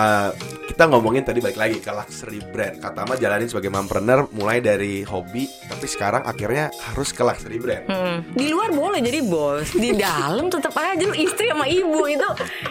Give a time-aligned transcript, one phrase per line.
[0.00, 0.30] uh,
[0.64, 2.80] kita ngomongin tadi balik lagi ke luxury brand.
[2.80, 7.84] Katama jalanin sebagai mompreneur mulai dari hobi, tapi sekarang akhirnya harus ke luxury brand.
[7.84, 8.24] Hmm.
[8.32, 12.28] Di luar boleh jadi bos, di dalam tetap aja lu istri sama ibu itu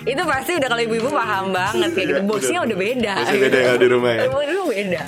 [0.10, 2.22] itu pasti udah kalau ibu-ibu paham banget kayak gitu.
[2.26, 3.14] Bosnya udah beda.
[3.22, 4.22] Bosnya beda ya di rumah ya?
[4.32, 5.04] Bosnya beda.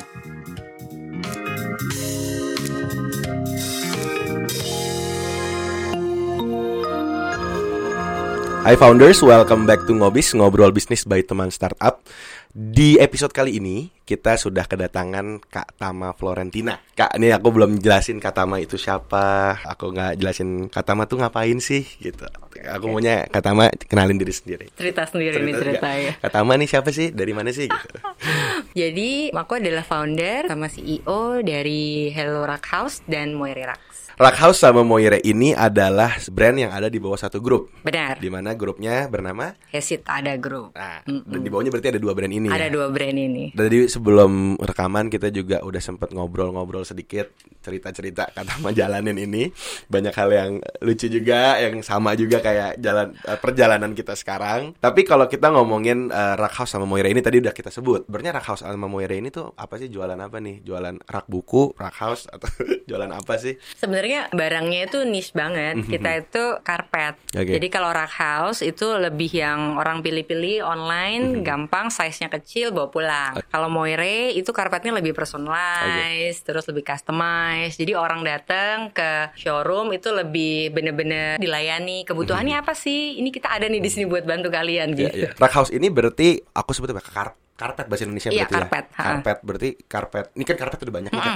[8.62, 12.06] Hai founders, welcome back to Ngobis, ngobrol bisnis by teman startup.
[12.54, 16.76] Di episode kali ini kita sudah kedatangan Kak Tama Florentina.
[16.92, 19.56] Kak, ini aku belum jelasin Kak Tama itu siapa.
[19.64, 22.28] Aku nggak jelasin Kak Tama tuh ngapain sih gitu.
[22.76, 24.68] Aku maunya Kak Tama kenalin diri sendiri.
[24.76, 26.12] Cerita sendiri nih cerita ya.
[26.20, 27.16] Kak Tama nih siapa sih?
[27.16, 27.98] Dari mana sih gitu.
[28.84, 33.92] Jadi, aku adalah founder sama CEO dari Hello Rock House dan Moiri Rocks.
[34.22, 37.74] Rock House sama Moire ini adalah brand yang ada di bawah satu grup.
[37.82, 38.22] Benar.
[38.22, 40.78] Di mana grupnya bernama Hesit ada grup.
[40.78, 42.46] Nah, dan di bawahnya berarti ada dua brand ini.
[42.46, 42.74] Ada ya?
[42.76, 43.50] dua brand ini.
[43.58, 47.30] Jadi sebelum rekaman kita juga udah sempet ngobrol-ngobrol sedikit
[47.62, 49.54] cerita-cerita kata jalanin ini
[49.86, 54.74] banyak hal yang lucu juga yang sama juga kayak jalan uh, perjalanan kita sekarang.
[54.82, 58.10] Tapi kalau kita ngomongin uh, Rock House sama Moire ini tadi udah kita sebut.
[58.10, 60.66] Sebenarnya House sama Moire ini tuh apa sih jualan apa nih?
[60.66, 62.50] Jualan rak buku, Rock House atau
[62.90, 63.54] jualan apa sih?
[63.78, 65.86] Sebenarnya barangnya itu niche banget.
[65.86, 67.22] Kita itu karpet.
[67.38, 67.54] Oke.
[67.62, 73.34] Jadi kalau Rock House itu lebih yang orang pilih-pilih online, gampang, size-nya kecil, bawa pulang.
[73.54, 77.82] Kalau Moire itu karpetnya lebih personalized, terus lebih customized.
[77.82, 82.06] Jadi orang datang ke showroom itu lebih bener-bener dilayani.
[82.06, 83.18] Kebutuhannya apa sih?
[83.18, 85.18] Ini kita ada nih di sini buat bantu kalian Iya, gitu.
[85.26, 85.30] iya.
[85.34, 87.34] Rock House ini berarti aku sebut apa?
[87.62, 88.98] Kar karpet bahasa Indonesia Iya, berarti karpet, ya.
[88.98, 90.26] Karpet berarti karpet.
[90.34, 91.36] Ini kan karpet udah banyak nih kan.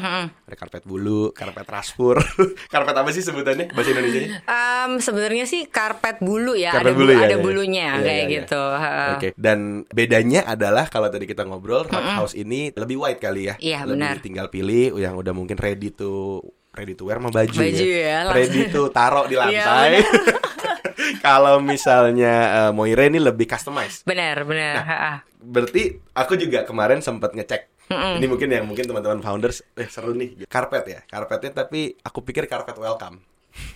[0.50, 2.16] Ada karpet bulu, karpet raspur.
[2.74, 4.20] karpet apa sih sebutannya bahasa Indonesia?
[4.42, 7.44] Em, sebenarnya sih karpet bulu ya, Karpet ada bulu bulu, ya, ada ya.
[7.46, 8.36] bulunya Iya, kayak iya, iya.
[8.42, 8.64] gitu.
[8.66, 8.92] ha.
[9.22, 9.28] Oke.
[9.38, 9.60] Dan
[9.94, 13.56] bedanya adalah kalau tadi kita ngobrol, Rock House ini lebih wide kali ya.
[13.62, 14.16] Iya, lebih benar.
[14.26, 16.42] Tinggal pilih yang udah mungkin ready to
[16.74, 18.36] ready to wear sama baju, Baju ya, langsung.
[18.42, 19.94] Ready to taruh di Iya, lantai.
[21.26, 22.34] kalau misalnya
[22.68, 24.04] uh, Moire ini lebih customized.
[24.04, 24.74] Benar, benar.
[24.76, 25.14] Nah, ha, ha.
[25.38, 27.72] Berarti aku juga kemarin sempat ngecek.
[27.86, 31.00] Ini mungkin yang mungkin teman-teman founders eh seru nih karpet ya.
[31.06, 33.22] Karpetnya tapi aku pikir karpet welcome.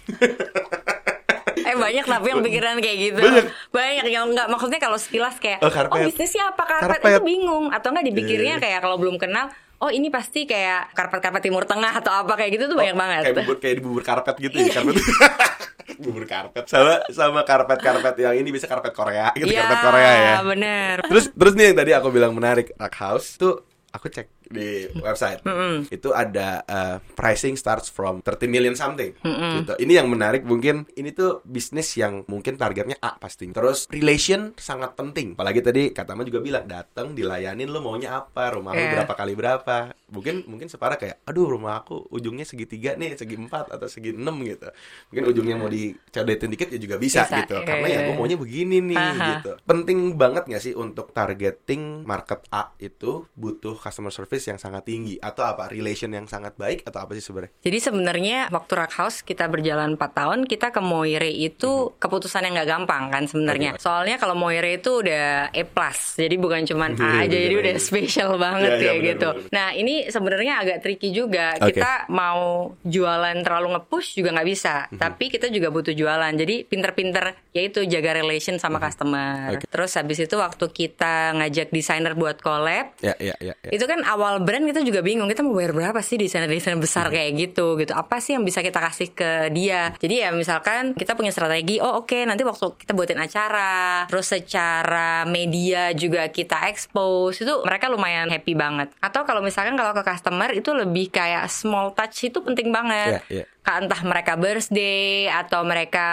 [1.59, 3.22] Eh banyak tapi yang pikiran kayak gitu.
[3.22, 3.46] Banyak.
[3.69, 7.12] Banyak yang enggak maksudnya kalau sekilas kayak Oh, oh, bisnisnya apa karpet, Karpet.
[7.14, 8.64] itu bingung atau enggak dipikirnya Iya.
[8.64, 12.64] kayak kalau belum kenal oh ini pasti kayak karpet-karpet timur tengah atau apa kayak gitu
[12.68, 13.20] tuh banyak banget.
[13.20, 14.96] Oh, Kayak bubur kayak di bubur karpet gitu ya karpet.
[16.04, 20.36] bubur karpet sama sama karpet-karpet yang ini bisa karpet Korea gitu Iya, karpet Korea ya.
[20.44, 20.96] bener.
[21.06, 25.46] Terus terus nih yang tadi aku bilang menarik Rock House tuh aku cek di website
[25.88, 29.14] itu ada uh, pricing starts from 30 million something
[29.56, 29.74] gitu.
[29.78, 33.46] Ini yang menarik mungkin ini tuh bisnis yang mungkin targetnya A pasti.
[33.50, 35.38] Terus relation sangat penting.
[35.38, 38.92] Apalagi tadi katama juga bilang datang dilayanin lo maunya apa, rumah lo Iya.
[39.00, 39.78] berapa kali berapa.
[40.10, 44.42] Mungkin mungkin separah kayak aduh rumah aku ujungnya segitiga nih, segi empat atau segi enam
[44.42, 44.66] gitu.
[45.14, 47.56] Mungkin ujungnya mau dicodetin dikit ya juga bisa, Bisa, gitu.
[47.62, 48.06] iya, Karena ya iya.
[48.10, 49.28] gue maunya begini nih Aha.
[49.38, 49.52] gitu.
[49.62, 55.18] Penting banget gak sih untuk targeting market A itu butuh customer service yang sangat tinggi
[55.18, 57.52] atau apa relation yang sangat baik atau apa sih sebenarnya?
[57.60, 62.54] Jadi sebenarnya waktu Rock House kita berjalan 4 tahun, kita ke Moire itu keputusan yang
[62.54, 63.76] nggak gampang kan sebenarnya.
[63.76, 63.82] Oke.
[63.82, 67.74] Soalnya kalau Moire itu udah E plus, jadi bukan cuman Iya, A aja, jadi udah
[67.80, 69.30] spesial banget Iya, iya, ya bener, gitu.
[69.30, 69.56] bener, bener.
[69.56, 71.48] Nah ini sebenarnya agak tricky juga.
[71.58, 71.74] Oke.
[71.74, 72.40] Kita mau
[72.84, 75.00] jualan terlalu nge-push juga nggak bisa, Mhm.
[75.00, 76.34] tapi kita juga butuh jualan.
[76.36, 79.50] Jadi pinter-pinter yaitu jaga relation sama customer.
[79.50, 79.54] Mhm.
[79.56, 79.66] Oke.
[79.66, 83.56] Terus habis itu waktu kita ngajak desainer buat collab, Ya, ya, ya.
[83.56, 83.70] ya.
[83.72, 87.32] itu kan awal brand kita juga bingung kita mau bayar berapa sih desainer-desainer besar kayak
[87.50, 87.98] gitu gitu.
[87.98, 89.98] Apa sih yang bisa kita kasih ke dia?
[89.98, 95.26] Jadi ya misalkan kita punya strategi oh oke nanti waktu kita buatin acara terus secara
[95.26, 98.94] media juga kita expose itu mereka lumayan happy banget.
[99.02, 103.26] Atau kalau misalkan kalau ke customer itu lebih kayak small touch itu penting banget.
[103.26, 103.46] Iya, iya.
[103.62, 106.07] Entah mereka birthday atau mereka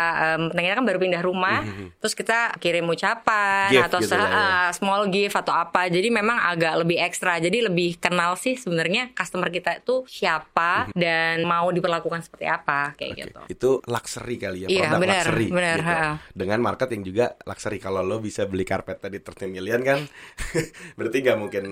[0.53, 1.65] kita kan baru pindah rumah
[1.97, 4.29] terus kita kirim ucapan Gift atau gitu se- ya.
[4.29, 9.11] ah, small gift atau apa jadi memang agak lebih ekstra jadi lebih kenal sih sebenarnya
[9.11, 14.59] customer kita itu siapa dan mau diperlakukan seperti apa kayak Oke, gitu Itu luxury kali
[14.61, 15.89] ya, Iya, produk luxury benar, gitu.
[15.89, 16.11] ha.
[16.31, 17.79] Dengan market yang juga luxury.
[17.79, 20.05] Kalau lo bisa beli karpet tadi 30 million kan,
[20.99, 21.65] berarti nggak mungkin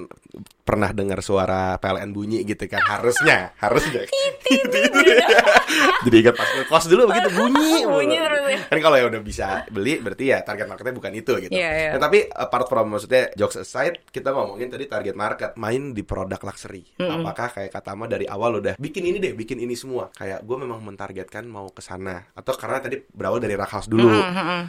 [0.65, 2.81] pernah dengar suara PLN bunyi gitu kan?
[2.81, 4.07] Harusnya, harusnya.
[6.05, 7.73] Jadi ingat pas kos dulu begitu bunyi.
[7.95, 8.61] Bunyi terus ya.
[8.69, 11.53] Kan kalau yang udah bisa beli berarti ya target marketnya bukan itu gitu.
[11.53, 11.91] Iya, iya.
[11.97, 16.41] Nah, tapi apart from maksudnya jokes aside, kita ngomongin tadi target market main di produk
[16.43, 16.85] luxury.
[16.99, 20.11] Apakah kayak Katama dari awal udah bikin ini deh, bikin ini semua.
[20.15, 24.09] Kayak gue memang mentargetkan mau ke sana atau karena tadi berawal dari Rack House dulu.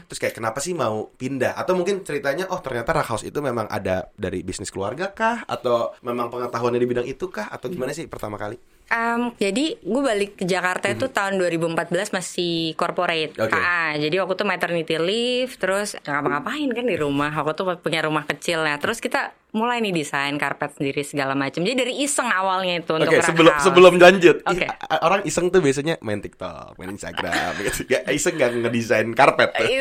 [0.10, 1.58] Terus kayak kenapa sih mau pindah?
[1.58, 5.96] Atau mungkin ceritanya oh ternyata Rack House itu memang ada dari bisnis keluarga kah atau
[6.02, 8.58] memang pengetahuannya di bidang itu kah atau gimana sih pertama kali?
[8.86, 13.34] Em, jadi gue balik ke Jakarta itu tahun 2014 masih corporate.
[13.34, 13.58] Oke.
[13.58, 17.34] Ah, jadi waktu itu maternity leave, terus ngapa-ngapain kan di rumah.
[17.34, 18.78] Waktu tuh punya rumah kecil ya.
[18.78, 21.64] Terus kita mulai nih desain karpet sendiri segala macam.
[21.64, 23.64] Jadi dari iseng awalnya itu untuk Rack sebelum House.
[23.64, 27.32] sebelum lanjut, a- orang iseng tuh biasanya main TikTok, main Instagram,
[27.64, 27.88] gitu.
[27.88, 29.50] Gak, iseng gak ngedesain karpet.
[29.56, 29.66] tuh.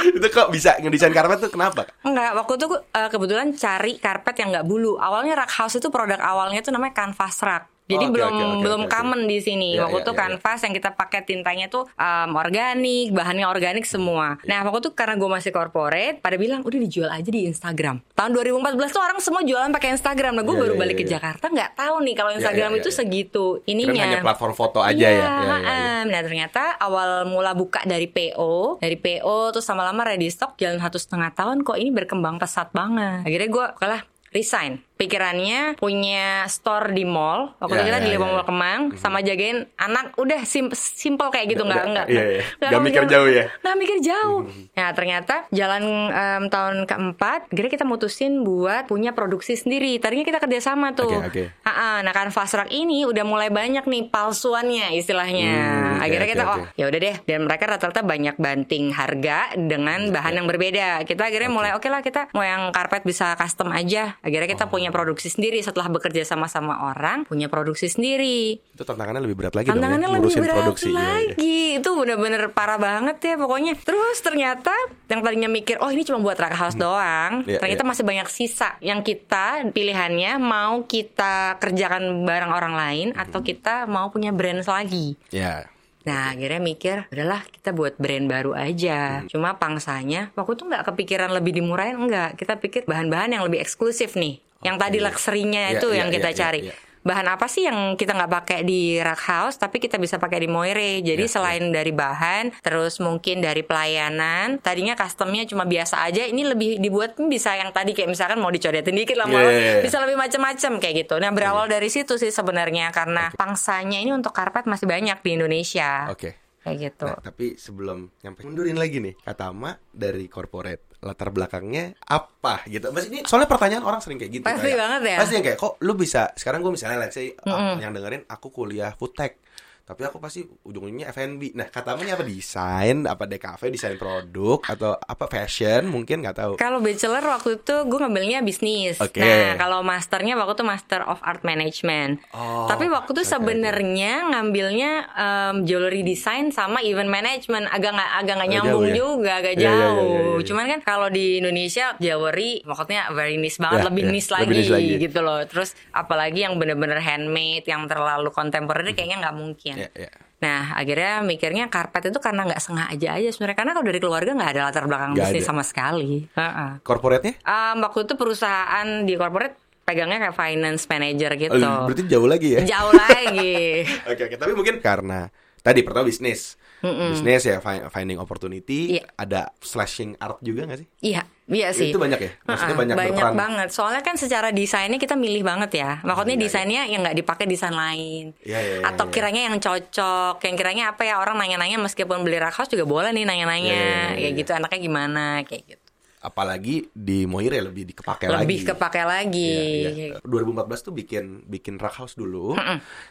[0.00, 1.88] Itu- kok bisa ngedesain karpet tuh kenapa?
[2.02, 4.96] Enggak, waktu itu eh, kebetulan cari karpet yang nggak bulu.
[4.96, 7.64] Awalnya Rack House itu produk awalnya itu namanya canvas rack.
[7.90, 8.92] Jadi Oh, belum oke, oke, belum oke.
[8.94, 9.74] common di sini.
[9.74, 10.20] Ya, waktu ya, itu ya, ya.
[10.22, 14.38] kanvas yang kita pakai tintanya tuh um, organik, bahannya organik semua.
[14.46, 17.98] Nah, waktu itu karena gue masih corporate, pada bilang udah dijual aja di Instagram.
[18.14, 20.32] Tahun 2014 tuh orang semua jualan pakai Instagram.
[20.32, 21.10] Nah, gue Ya, baru ya, balik ya, ke ya.
[21.14, 22.96] Jakarta nggak tahu nih kalau Instagram ya, itu ya.
[22.96, 24.02] segitu Keren ininya.
[24.04, 25.10] hanya platform foto aja ya.
[25.10, 25.72] Iya, Ya, ya, ya.
[25.96, 30.76] em, Nah ternyata awal mula buka dari PO, dari PO terus lama-lama ready stock jalan
[30.76, 33.22] satu setengah tahun kok ini berkembang pesat banget.
[33.22, 34.82] Akhirnya gue kalah resign.
[34.94, 38.36] Pikirannya punya store di mall, waktu Ya, itu kita ya, di ya, Lembang ya.
[38.36, 42.42] Mall Kemang, sama jagain anak udah sim simple kayak gitu nggak Udah, nggak iya, iya.
[42.52, 43.44] nggak Nggak mikir jauh ya?
[43.48, 44.40] nggak mikir jauh.
[44.76, 45.82] Nah ternyata jalan
[46.12, 49.96] em, tahun keempat, akhirnya kita mutusin buat punya produksi sendiri.
[49.96, 51.08] Tadinya kita kerjasama tuh.
[51.16, 51.64] Oke, oke.
[51.64, 55.52] Ah, ah, nah kan fast track ini udah mulai banyak nih palsuannya istilahnya.
[55.56, 56.52] Hmm, oke, Akhirnya oke, kita oke.
[56.52, 61.08] oh ya udah deh dan mereka rata-rata banyak banting harga dengan bahan yang berbeda.
[61.08, 64.19] Kita akhirnya mulai oke lah kita mau yang karpet bisa custom aja.
[64.20, 64.72] Akhirnya kita Oh.
[64.72, 68.60] punya produksi sendiri setelah bekerja sama-sama orang punya produksi sendiri.
[68.76, 70.88] Itu tantangannya lebih berat lagi dong ya, Tantangannya lebih berat produksi.
[70.88, 71.00] Iya, iya.
[71.00, 71.60] lagi.
[71.80, 73.72] Itu bener-bener parah banget ya pokoknya.
[73.80, 74.74] Terus ternyata
[75.08, 77.48] yang tadinya mikir, oh ini cuma buat Raka House doang.
[77.48, 77.90] Iya, ternyata iya.
[77.90, 84.12] masih banyak sisa yang kita pilihannya mau kita kerjakan bareng orang lain atau kita mau
[84.12, 85.16] punya brand lagi.
[85.32, 85.64] Ya.
[86.04, 89.24] Nah akhirnya mikir udahlah kita buat brand baru aja.
[89.28, 94.16] Cuma pangsanya waktu itu nggak kepikiran lebih dimurahin Enggak Kita pikir bahan-bahan yang lebih eksklusif
[94.16, 94.40] nih.
[94.60, 96.60] Yang tadi luxury-nya Iya, itu iya, yang kita iya, iya, cari.
[96.68, 96.74] iya.
[97.00, 100.48] Bahan apa sih yang kita nggak pakai di Rack House Tapi kita bisa pakai di
[100.52, 101.00] Moire?
[101.00, 106.42] Jadi Iya, selain dari bahan Terus mungkin dari pelayanan Tadinya customnya cuma biasa aja Ini
[106.52, 109.60] lebih dibuat hmm, bisa yang tadi kayak misalkan mau dicodetin dikit lah Iya, malah iya,
[109.60, 109.82] iya.
[109.84, 111.14] Bisa lebih macam-macam kayak gitu.
[111.16, 116.08] Nah berawal dari situ sih sebenarnya Karena pangsanya ini untuk karpet masih banyak di Indonesia.
[116.12, 116.36] Oke.
[116.60, 117.08] kayak gitu.
[117.08, 122.92] Nah, tapi sebelum nyampe mundurin lagi nih, Katama dari corporate latar belakangnya apa gitu.
[122.92, 124.44] Mas ini soalnya pertanyaan orang sering kayak gitu.
[124.44, 125.16] Pasti kayak, banget ya.
[125.16, 128.52] Pasti yang kayak kok lu bisa sekarang gue misalnya let's say ah, yang dengerin aku
[128.52, 129.40] kuliah food tech.
[129.90, 131.50] Tapi aku pasti ujung-ujungnya F&B.
[131.52, 136.52] Nah, Katama ini apa desain, apa DKV, desain produk atau apa fashion mungkin nggak tahu.
[136.54, 139.02] Kalau bachelor waktu itu gue ngambilnya bisnis.
[139.02, 139.18] Oke.
[139.18, 142.22] Nah, kalau masternya waktu itu Master of Art Management.
[142.30, 147.66] Oh, Tapi waktu itu oke, sebenarnya ngambilnya em, jewelry design sama event management.
[147.66, 148.94] Agak nggak agak nggak nyambung jauh ya?
[148.94, 150.06] juga, agak Iya, iya, iya, jauh.
[150.06, 150.46] iya, iya.
[150.46, 154.54] Cuman kan kalau di Indonesia jewelry maksudnya very niche banget, Ya, lebih niche lebih lagi,
[154.54, 154.94] niche lagi.
[155.02, 155.40] gitu loh.
[155.42, 159.79] Terus apalagi yang bener-bener handmade, yang terlalu kontemporer kayaknya nggak mungkin.
[159.80, 160.10] Ya, ya.
[160.40, 164.50] Nah akhirnya mikirnya karpet itu karena nggak sengaja aja sebenarnya karena kalau dari keluarga nggak
[164.56, 165.48] ada latar belakang Nggak bisnis ada.
[165.52, 166.10] sama sekali.
[166.32, 166.70] Heeh.
[166.80, 167.32] Corporate-nya?
[167.44, 171.56] Um, waktu itu perusahaan di corporate pegangnya kayak finance manager gitu.
[171.58, 172.60] Oh, berarti jauh lagi ya?
[172.64, 173.84] Jauh lagi.
[174.10, 175.26] Oke oke, tapi mungkin karena
[175.60, 179.04] tadi pertama bisnis, bisnis ya fi- finding opportunity, Iya.
[179.14, 180.88] ada slashing art juga nggak sih?
[181.02, 181.92] iya, iya sih.
[181.92, 182.30] Itu banyak ya?
[182.42, 183.34] Maksudnya Heeh, banyak berperan.
[183.36, 183.68] banget.
[183.68, 186.00] Soalnya kan secara desainnya kita milih banget ya.
[186.00, 186.46] Maksudnya Iya, iya.
[186.46, 188.32] desainnya yang nggak dipakai desain lain.
[188.40, 189.12] Iya, iya, iya, Atau iya.
[189.12, 193.10] kiranya yang cocok, yang kiranya apa ya orang nanya-nanya meskipun beli rak house juga boleh
[193.10, 193.68] nih nanya-nanya.
[193.68, 194.40] Iya, iya, iya, Kayak iya.
[194.40, 195.79] gitu anaknya gimana kayak gitu.
[196.20, 198.44] Apalagi di Moire lebih dikepake lagi.
[198.44, 199.52] Lebih kepake lagi.
[199.56, 200.16] Iya, iya.
[200.20, 202.52] 2014 tuh bikin bikin rak house dulu,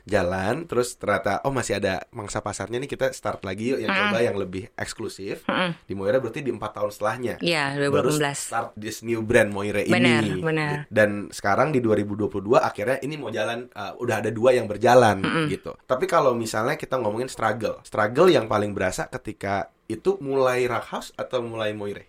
[0.05, 4.17] jalan, terus ternyata oh masih ada mangsa pasarnya nih kita start lagi yuk yang coba
[4.21, 5.41] yang lebih eksklusif.
[5.83, 7.35] Di Moire berarti di empat tahun setelahnya.
[7.41, 8.37] Iya, Baru 2018.
[8.37, 10.39] start this new brand Moire Benar, ini.
[10.39, 10.85] benar.
[10.87, 12.29] Dan sekarang di 2022
[12.61, 15.17] akhirnya ini mau jalan uh, udah ada dua yang berjalan
[15.49, 15.73] gitu.
[15.83, 21.09] Tapi kalau misalnya kita ngomongin struggle, struggle yang paling berasa ketika itu mulai rak house
[21.17, 22.05] atau mulai Moire?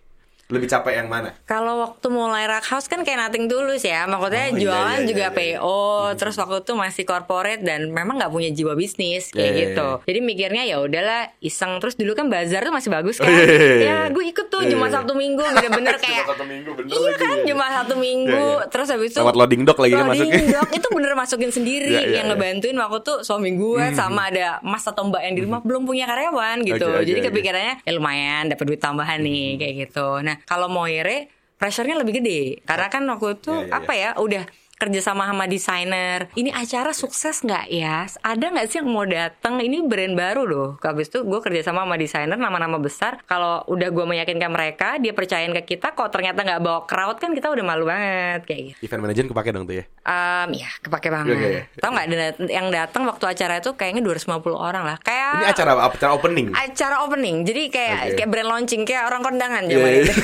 [0.51, 1.31] Lebih capek yang mana?
[1.43, 5.07] Kalau waktu mulai rak house kan kayak nothing tulus ya, maksudnya Oh, iya, jualan iya,
[5.07, 5.57] juga iya, iya.
[5.57, 5.79] PO,
[6.13, 9.89] terus waktu itu masih corporate dan memang nggak punya jiwa bisnis kayak Iya, iya, gitu.
[10.03, 13.31] Jadi mikirnya ya udahlah iseng terus dulu kan bazar tuh masih bagus Oh, kan.
[13.31, 13.79] iya, iya, iya.
[13.81, 14.89] Ya gue ikut tuh Iya, iya.
[14.91, 17.45] Sabtu Minggu bener-bener kayak Cuma satu minggu bener Iya lagi, kan iya.
[17.47, 18.67] Jumat Sabtu Minggu, Iya, iya.
[18.67, 22.13] terus habis itu Lewat loading dock lagi loading dock itu bener masukin sendiri Iya, iya,
[22.19, 22.33] yang iya.
[22.33, 26.03] ngebantuin waktu tuh suami gue sama ada mas atau mbak yang di rumah belum punya
[26.03, 26.83] karyawan gitu.
[26.83, 30.19] Oke, oke, Jadi kepikirannya ya lumayan dapat duit tambahan nih kayak gitu.
[30.19, 31.29] Nah kalau Moire
[31.61, 32.65] pressure-nya lebih gede.
[32.65, 34.43] Karena kan waktu itu Iya, iya, apa ya udah
[34.81, 39.61] kerja sama sama desainer ini acara sukses nggak ya ada nggak sih yang mau datang
[39.61, 43.89] ini brand baru loh habis itu gue kerja sama sama desainer nama-nama besar kalau udah
[43.89, 47.61] gue meyakinkan mereka dia percayain ke kita kok ternyata nggak bawa crowd kan kita udah
[47.61, 49.85] malu banget kayak gitu Event manager kepake dong tuh ya.
[50.01, 51.35] Um, ya kepake banget.
[51.37, 51.49] Oke.
[51.77, 52.07] Tahu nggak
[52.49, 54.97] yang datang waktu acara itu kayaknya 250 orang lah.
[54.97, 55.93] Kayak Ini acara apa?
[55.93, 56.47] Acara opening.
[56.49, 57.35] acara opening.
[57.45, 58.13] Jadi kayak Oke.
[58.17, 60.01] kayak brand launching kayak orang kondangan Iya, zaman iya.
[60.01, 60.13] itu.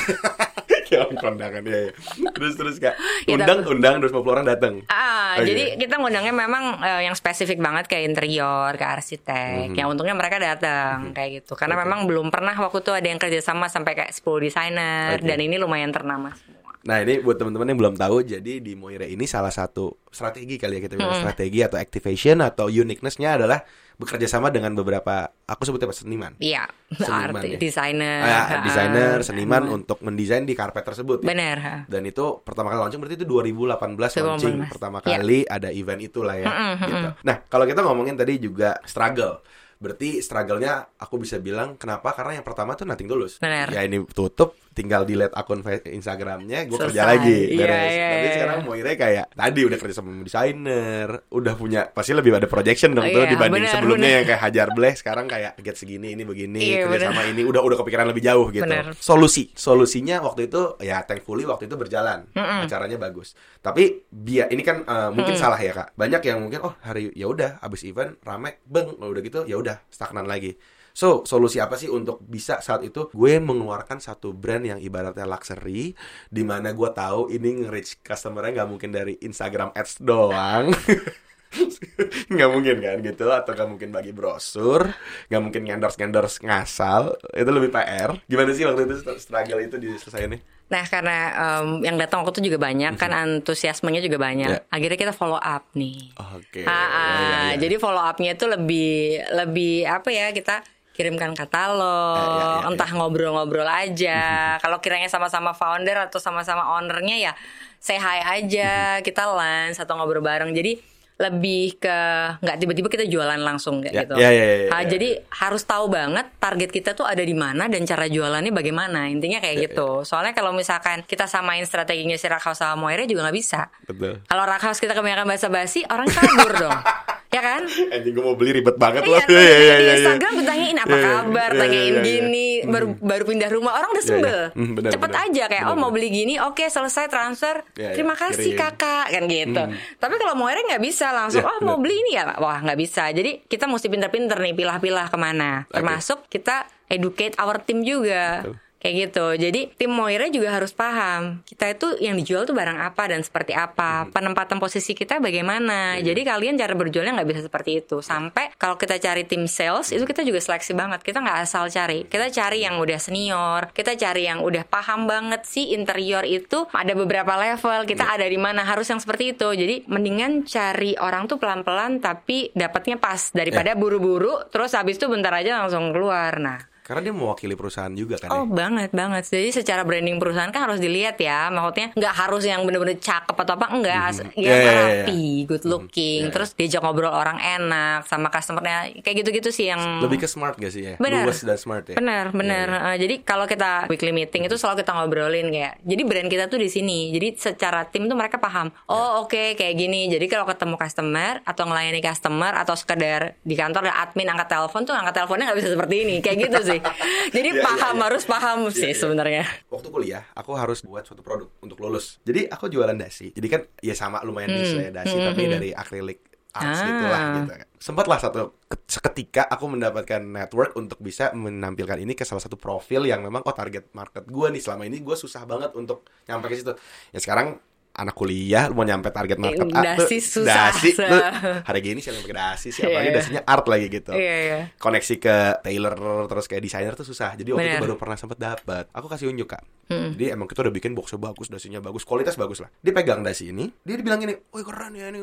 [0.88, 1.78] Kayak orang kondangan ya.
[1.84, 1.90] ya.
[2.32, 2.96] Terus terus kak.
[3.28, 4.74] Ya, Undang tapi- undang 250 orang datang.
[4.88, 5.52] Ah, Oke.
[5.52, 9.76] jadi kita ngundangnya memang eh, yang spesifik banget kayak interior, ke arsitek.
[9.76, 11.52] Yang untungnya mereka datang kayak gitu.
[11.54, 11.76] Karena.
[11.76, 11.84] Oke.
[11.84, 15.28] memang belum pernah waktu itu ada yang kerja sama sampai kayak 10 desainer Oke.
[15.28, 16.58] dan ini lumayan ternama semua.
[16.88, 20.78] Nah ini buat teman-teman yang belum tahu, jadi di Moire ini salah satu strategi kali
[20.78, 23.60] ya kita bilang strategi atau activation atau uniqueness-nya adalah
[23.98, 26.32] bekerja sama dengan beberapa, aku sebutnya apa seniman.
[26.38, 27.58] Iya, Seniman arti ya?
[27.58, 28.22] desainer.
[28.22, 29.76] Ah, ah, desainer, seniman seniman.
[29.82, 31.26] untuk mendesain di karpet tersebut.
[31.26, 31.26] ya.
[31.26, 31.56] Bener.
[31.58, 31.76] ha.
[31.90, 34.70] Dan itu pertama kali launching berarti itu 2018 launching 2018.
[34.70, 36.46] pertama kali ada event itulah ya.
[36.78, 37.08] gitu.
[37.26, 39.42] Nah kalau kita ngomongin tadi juga struggle.
[39.78, 42.10] Berarti struggle-nya aku bisa bilang kenapa?
[42.10, 43.38] Karena yang pertama tuh nothing tulus.
[43.38, 43.70] Bener.
[43.70, 47.50] Ya ini tutup, tinggal delete akun Instagramnya, gue kerja lagi.
[47.50, 47.90] Iya, beres.
[47.90, 48.34] iya, Tapi iya.
[48.38, 53.10] sekarang Moire kayak tadi udah kerja sama desainer, udah punya pasti lebih ada projection dong
[53.10, 54.16] Oh, tuh iya, dibanding bener, sebelumnya bener.
[54.22, 57.58] yang kayak hajar bleh sekarang kayak get segini ini begini Iya, kerja sama ini udah
[57.58, 58.62] udah kepikiran lebih jauh gitu.
[58.62, 58.94] Bener.
[58.94, 63.34] Solusi, solusinya waktu itu ya thankfully waktu itu berjalan, acaranya bagus.
[63.58, 65.98] Tapi biar ini kan eh, mungkin salah ya kak.
[65.98, 69.82] Banyak yang mungkin oh hari ya udah abis event rame, beng udah gitu ya udah
[69.90, 70.54] stagnan lagi.
[70.98, 75.94] So, solusi apa sih untuk bisa saat itu gue mengeluarkan satu brand yang ibaratnya luxury
[76.26, 80.74] di mana gue tahu ini nge-reach customer-nya nggak mungkin dari Instagram Ads doang.
[82.34, 84.84] nggak mungkin kan gitu atau nggak mungkin bagi brosur
[85.32, 90.36] nggak mungkin endorse endorse ngasal itu lebih PR gimana sih waktu itu struggle itu diselesaikan
[90.68, 94.52] Nah karena em, yang datang waktu itu juga banyak kan antusiasmenya juga banyak.
[94.52, 94.68] Ya.
[94.68, 96.12] Akhirnya kita follow up nih.
[96.12, 97.54] oke Ah, ah, Ya, ya, ya.
[97.56, 100.60] Jadi follow upnya itu lebih lebih apa ya kita
[100.98, 102.66] kirimkan katalog, Eh, ya, ya, ya.
[102.66, 104.20] entah ngobrol-ngobrol aja.
[104.62, 107.32] Kalau kiranya sama-sama founder atau sama-sama ownernya ya
[107.78, 108.72] say hi aja,
[109.06, 110.50] kita lunch atau ngobrol bareng.
[110.50, 111.98] Jadi lebih ke
[112.38, 114.14] nggak tiba-tiba kita jualan langsung kayak Ya, gitu.
[114.16, 117.66] ya, ya, ya, Ah, ya, jadi harus tahu banget target kita tuh ada di mana
[117.66, 119.06] dan cara jualannya bagaimana.
[119.06, 120.02] Intinya kayak Ya, gitu.
[120.02, 123.66] Soalnya kalau misalkan kita samain strateginya si Rakhaus sama Moire juga nggak bisa.
[123.82, 126.78] betul Kalau Rakhaus kita kebanyakan basa-basi, orang kabur dong.
[127.28, 127.60] Ya kan?
[127.68, 129.92] anjing gue mau beli ribet banget Iya, loh tanya Iya, iya, di iya, iya.
[129.94, 132.00] Instagram ditanyain apa Iya, iya, kabar, iya, tanyain iya, iya.
[132.02, 134.16] gini, baru baru pindah rumah orang udah Iya, iya.
[134.16, 134.38] sebel.
[134.50, 135.24] Hmm, benar, Cepet benar.
[135.28, 138.60] aja kayak oh Benar, mau beli gini, oke selesai transfer, Iya, iya, terima kasih kirim.
[138.64, 139.62] kakak kan gitu.
[139.98, 141.84] Tapi kalau Moire nggak bisa langsung, Iya, oh mau benar.
[141.84, 143.04] beli ini ya, wah nggak bisa.
[143.10, 145.50] Jadi kita mesti pinter-pinter nih pilah-pilah ke mana.
[145.68, 146.56] Termasuk kita
[146.88, 148.40] educate our team juga.
[148.42, 148.56] Betul.
[148.78, 149.26] Kayak gitu.
[149.36, 153.50] Jadi tim Moira juga harus paham kita itu yang dijual tuh barang apa dan seperti
[153.50, 154.14] apa, Hmm.
[154.14, 155.98] penempatan posisi kita bagaimana.
[155.98, 156.14] Iya.
[156.14, 157.98] Jadi kalian cara berjualnya nggak bisa seperti itu.
[158.00, 161.02] Sampai kalau kita cari tim sales itu kita juga seleksi banget.
[161.02, 162.06] Kita nggak asal cari.
[162.06, 166.94] Kita cari yang udah senior, kita cari yang udah paham banget sih interior itu ada
[166.94, 167.82] beberapa level.
[167.82, 168.14] Kita Iya.
[168.22, 169.48] ada di mana harus yang seperti itu.
[169.48, 173.80] Jadi mendingan cari orang tuh pelan-pelan tapi dapatnya pas daripada Iya.
[173.80, 176.38] buru-buru terus habis itu bentar aja langsung keluar.
[176.38, 179.28] Nah, karena dia mewakili perusahaan juga kan Oh ya banget banget.
[179.28, 181.52] Jadi secara branding perusahaan kan harus dilihat ya.
[181.52, 184.00] Maksudnya nggak harus yang bener-bener cakep atau apa enggak.
[184.00, 184.32] As- Mhm.
[184.32, 184.72] Ya Iya, iya, iya.
[185.04, 186.20] rapi, good looking.
[186.22, 188.96] iya, Terus diajak ngobrol orang enak sama customernya.
[188.98, 191.22] Kayak gitu-gitu sih yang lebih ke smart gak sih ya Benar.
[191.22, 192.66] luwes dan smart ya Benar, benar.
[192.66, 196.44] Iya, Eh, jadi kalau kita weekly meeting itu selalu kita ngobrolin kayak, jadi brand kita
[196.46, 197.10] tuh di sini.
[197.10, 198.70] Jadi secara tim tuh mereka paham.
[198.70, 198.88] Iya.
[198.88, 200.08] Oh oke kayak gini.
[200.08, 204.80] Jadi kalau ketemu customer atau ngelayani customer atau sekedar di kantor ada admin angkat telepon
[204.82, 206.16] tuh angkat teleponnya nggak bisa seperti ini.
[206.18, 206.77] Kayak gitu sih.
[207.34, 208.04] Jadi Iya, iya, paham iya.
[208.04, 208.96] harus paham Iya, sih iya.
[208.96, 209.44] sebenarnya.
[209.68, 213.60] waktu kuliah aku harus buat suatu produk untuk lulus jadi aku jualan dasi jadi kan
[213.78, 216.18] ya sama lumayan niche lah ya dasi tapi dari akrilik
[216.50, 216.64] arts Hmm.
[216.74, 216.86] Ah.
[216.88, 222.24] gitu lah gitu sempatlah satu ke- seketika aku mendapatkan network untuk bisa menampilkan ini ke
[222.24, 225.70] salah satu profil yang memang oh target market gue nih selama ini gue susah banget
[225.72, 226.72] untuk nyampe ke situ
[227.10, 227.60] ya sekarang
[227.98, 230.70] anak kuliah lu mau nyampe target market Eh, A dasi tuh, susah.
[230.70, 231.18] dasi lu
[231.66, 233.18] harga gini sih yang pakai dasi sih apalagi Iya, iya.
[233.18, 234.12] dasinya art lagi gitu.
[234.14, 234.58] Iya, iya.
[234.74, 237.34] koneksi ke tailor terus kayak desainer tuh susah.
[237.34, 237.84] Jadi waktu itu Bener.
[237.84, 239.62] baru pernah sempet dapat aku kasih unjuk kak.
[239.88, 242.68] Jadi emang kita udah bikin boxnya bagus dasinya bagus kualitas bagus lah.
[242.78, 245.18] Dia pegang dasi ini dia dibilang gini wih keren ya ini.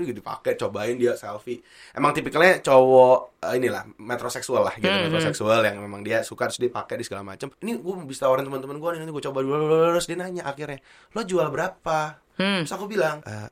[0.00, 1.60] Gitu dipakai cobain dia selfie.
[1.92, 6.68] Emang tipikalnya cowok eh, inilah metroseksual lah gitu metroseksual yang memang dia suka terus dia
[6.68, 9.38] pakai di segala macam ini gue bisa tawarin teman-teman gue nih nanti gue coba.
[9.40, 10.80] Dulu terus dia nanya akhirnya
[11.12, 11.99] lo jual berapa
[12.62, 13.48] terus aku bilang "Eh,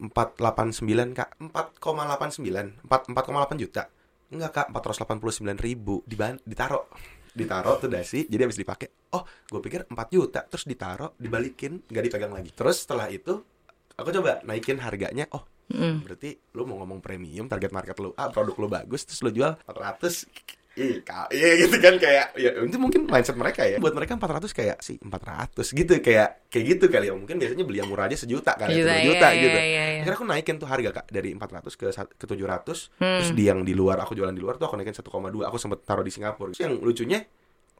[0.00, 1.36] 489 kak.
[1.36, 3.82] 4,89 4 4,8 juta.
[4.30, 6.00] Enggak kak 489 ribu.
[6.04, 6.88] Diban ditaro
[7.30, 10.40] ditaro tuh dasi jadi habis dipakai oh gue pikir 4 juta.
[10.42, 12.50] Terus ditaro dibalikin nggak dipegang lagi.
[12.50, 13.44] Terus setelah itu
[13.94, 15.28] aku coba naikin harganya.
[15.30, 15.44] Oh
[16.02, 19.54] berarti lu mau ngomong premium target market lu ah produk lu bagus terus lu jual
[19.62, 23.82] 400 Ih, ka- iya gitu kan kayak ya itu mungkin mindset mereka ya.
[23.82, 27.14] Buat mereka 400 kayak sih 400 gitu kayak kayak gitu kali ya.
[27.18, 29.58] Mungkin biasanya beli yang murah aja sejuta kan, Sejuta, dua juta iya, gitu.
[29.58, 30.00] iya, iya, iya.
[30.06, 33.02] Akhirnya aku naikin tuh harga Kak dari 400 ke ke 700.
[33.02, 33.18] Hmm.
[33.18, 35.10] Terus di yang di luar aku jualan di luar tuh aku naikin 1,2.
[35.50, 36.54] Aku sempet taruh di Singapura.
[36.54, 37.18] Terus yang lucunya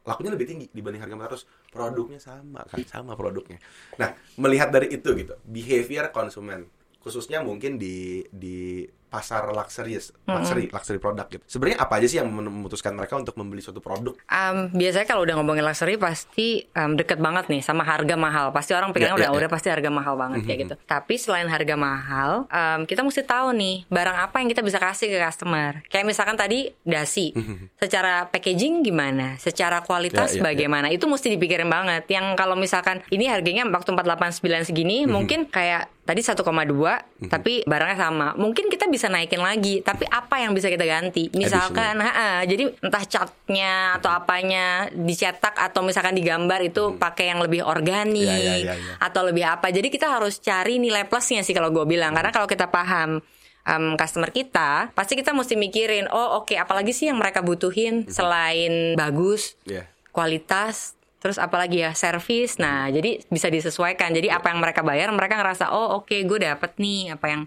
[0.01, 1.71] lakunya lebih tinggi dibanding harga 400.
[1.71, 3.61] Produknya sama kan, sama produknya.
[3.95, 6.67] Nah, melihat dari itu gitu, behavior konsumen
[7.01, 11.43] khususnya mungkin di di pasar luxurious, luxury, luxury produk gitu.
[11.43, 14.15] Sebenarnya apa aja sih yang memutuskan mereka untuk membeli suatu produk?
[14.25, 18.55] Um, biasanya kalau udah ngomongin luxury pasti um, deket banget nih sama harga mahal.
[18.55, 19.37] Pasti orang pikirnya Ya, udah ya.
[19.43, 20.75] udah pasti harga mahal banget kayak gitu.
[20.87, 25.11] Tapi selain harga mahal, um, kita mesti tahu nih barang apa yang kita bisa kasih
[25.11, 25.83] ke customer.
[25.91, 27.35] Kayak misalkan tadi dasi,
[27.75, 30.43] secara packaging gimana, secara kualitas Ya, ya, ya.
[30.47, 32.07] bagaimana, itu mesti dipikirin banget.
[32.07, 38.27] Yang kalau misalkan ini harganya waktu 489 segini, mungkin kayak tadi 1,2 tapi barangnya sama.
[38.35, 41.31] Mungkin kita bisa naikin lagi, tapi apa yang bisa kita ganti?
[41.31, 47.63] Misalkan ha jadi entah catnya atau apanya dicetak atau misalkan digambar itu pakai yang lebih
[47.63, 48.93] organik Ya, ya, ya, ya.
[48.99, 49.71] atau lebih apa.
[49.71, 52.11] Jadi kita harus cari nilai plusnya sih kalau gue bilang.
[52.11, 53.23] Karena kalau kita paham
[53.65, 58.93] um, customer kita, pasti kita mesti mikirin, oh oke, apalagi sih yang mereka butuhin selain
[58.97, 59.87] bagus, Ya.
[60.11, 64.09] kualitas terus apalagi ya servis nah jadi bisa disesuaikan.
[64.11, 67.41] Jadi apa yang mereka bayar mereka ngerasa oh oke gue dapet nih apa yang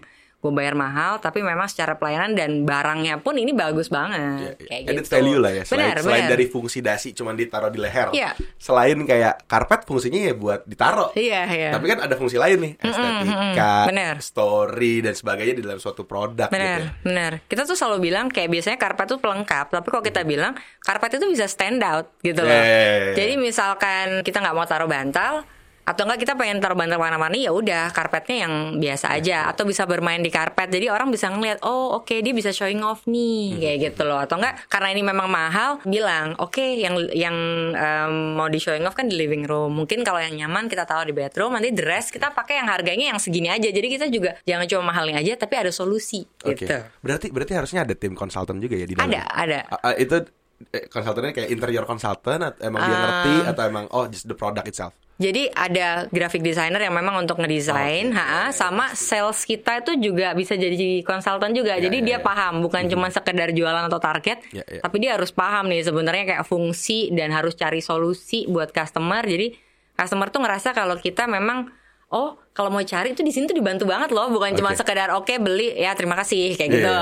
[0.45, 4.51] gue bayar mahal tapi memang secara pelayanan dan barangnya pun ini bagus banget ya.
[4.61, 5.63] kayak Added gitu value lah ya.
[5.65, 8.13] Selain, benar selain benar dari fungsi dasi cuma ditaruh di leher.
[8.13, 8.37] Iya.
[8.61, 11.17] Selain kayak karpet fungsinya ya buat ditaruh.
[11.17, 14.15] iya iya Tapi kan ada fungsi lain nih, estetika, Bener.
[14.21, 16.55] story dan sebagainya di dalam suatu produk gitu.
[16.55, 16.89] Benar, ya.
[17.01, 17.31] benar.
[17.49, 20.53] Kita tuh selalu bilang kayak biasanya karpet tuh pelengkap, tapi kalau kita bilang
[20.85, 22.53] karpet itu bisa stand out gitu loh.
[22.53, 22.61] Hmm.
[22.61, 23.13] Ya, ya, ya, ya.
[23.17, 25.54] Jadi misalkan kita nggak mau taruh bantal
[25.85, 29.85] atau enggak kita pengen taruh bantal warna-warni ya udah karpetnya yang biasa aja atau bisa
[29.85, 30.73] bermain di karpet.
[30.73, 33.61] Jadi orang bisa ngeliat oh oke dia bisa showing off nih Hmm.
[33.61, 34.17] kayak gitu loh.
[34.17, 37.37] Atau enggak karena ini memang mahal bilang oke yang yang
[37.71, 39.77] em, mau di showing off kan di living room.
[39.77, 43.19] Mungkin kalau yang nyaman kita taruh di bedroom, nanti rest kita pakai yang harganya yang
[43.21, 43.69] segini aja.
[43.69, 46.65] Jadi kita juga jangan cuma mahalnya aja tapi ada solusi Oke.
[46.65, 46.73] gitu.
[47.05, 49.13] Berarti berarti harusnya ada tim konsultan juga ya di dalam.
[49.13, 49.59] Ada, ada.
[49.69, 50.17] Ah, ah, itu
[50.71, 53.01] eh, konsultannya kayak interior consultant atau emang dia Ah.
[53.01, 54.93] ngerti atau emang oh just the product itself.
[55.15, 58.19] Jadi ada graphic designer yang memang untuk ngedesain, Oke.
[58.19, 61.79] ha, sama sales kita itu juga bisa jadi konsultan juga.
[61.79, 62.19] Ya, jadi ya, dia ya.
[62.19, 64.83] paham, bukan cuma sekedar jualan atau target, Ya, ya.
[64.83, 69.23] tapi dia harus paham nih sebenarnya kayak fungsi dan harus cari solusi buat customer.
[69.23, 69.55] Jadi
[69.95, 71.71] customer tuh ngerasa kalau kita memang
[72.07, 74.79] oh kalau mau cari itu di sini tuh dibantu banget loh, bukan cuma Oke.
[74.79, 76.93] sekedar oke beli ya terima kasih kayak Iya, gitu.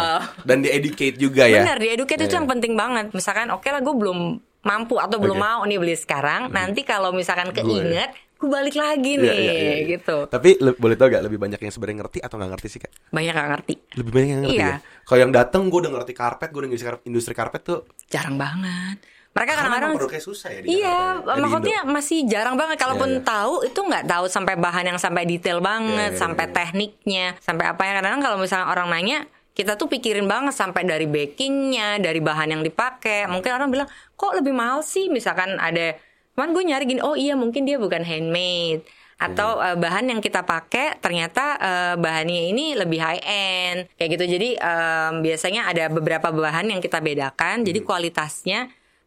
[0.43, 1.61] Dan di educate juga ya.
[1.61, 2.39] Benar, di educate itu Iya.
[2.39, 3.05] yang penting banget.
[3.11, 4.19] Misalkan oke lah gue belum
[4.61, 5.45] mampu atau belum Oke.
[5.45, 6.49] mau nih beli sekarang.
[6.49, 9.77] Nanti kalau misalkan keinget, gue balik lagi Iya, nih iya, iya, iya.
[9.91, 10.25] gitu.
[10.25, 12.91] Tapi le- boleh tau gak lebih banyak yang sebenarnya ngerti atau nggak ngerti sih kak?
[13.09, 13.73] Banyak gak ngerti.
[13.93, 14.65] Lebih banyak yang ngerti Iya.
[14.65, 14.75] ya.
[15.03, 17.79] Kalau yang dateng gue udah ngerti karpet, gue udah ngerti industri karpet tuh.
[18.07, 18.97] Jarang banget.
[19.33, 21.89] Mereka Karena kadang-kadang susah ya Iya, ya, maksudnya Indo.
[21.89, 22.77] masih jarang banget.
[22.77, 23.25] Kalaupun Iya, iya.
[23.25, 26.53] tahu itu nggak tahu sampai bahan yang sampai detail banget, Iya, iya, sampai iya.
[26.53, 31.09] tekniknya, sampai apa yang kadang-kadang kalau misalnya orang nanya, kita tuh pikirin banget sampai dari
[31.09, 33.25] backingnya, dari bahan yang dipakai.
[33.25, 35.09] Mungkin orang bilang, kok lebih mahal sih?
[35.09, 35.97] Misalkan ada,
[36.33, 38.85] cuman gue nyari gini, oh iya mungkin dia bukan handmade.
[39.17, 39.73] Atau Iya.
[39.73, 44.25] eh, bahan yang kita pakai ternyata eh, bahannya ini lebih high end kayak gitu.
[44.29, 47.61] Jadi em, biasanya ada beberapa bahan yang kita bedakan.
[47.61, 47.87] Jadi Hmm.
[47.87, 48.59] kualitasnya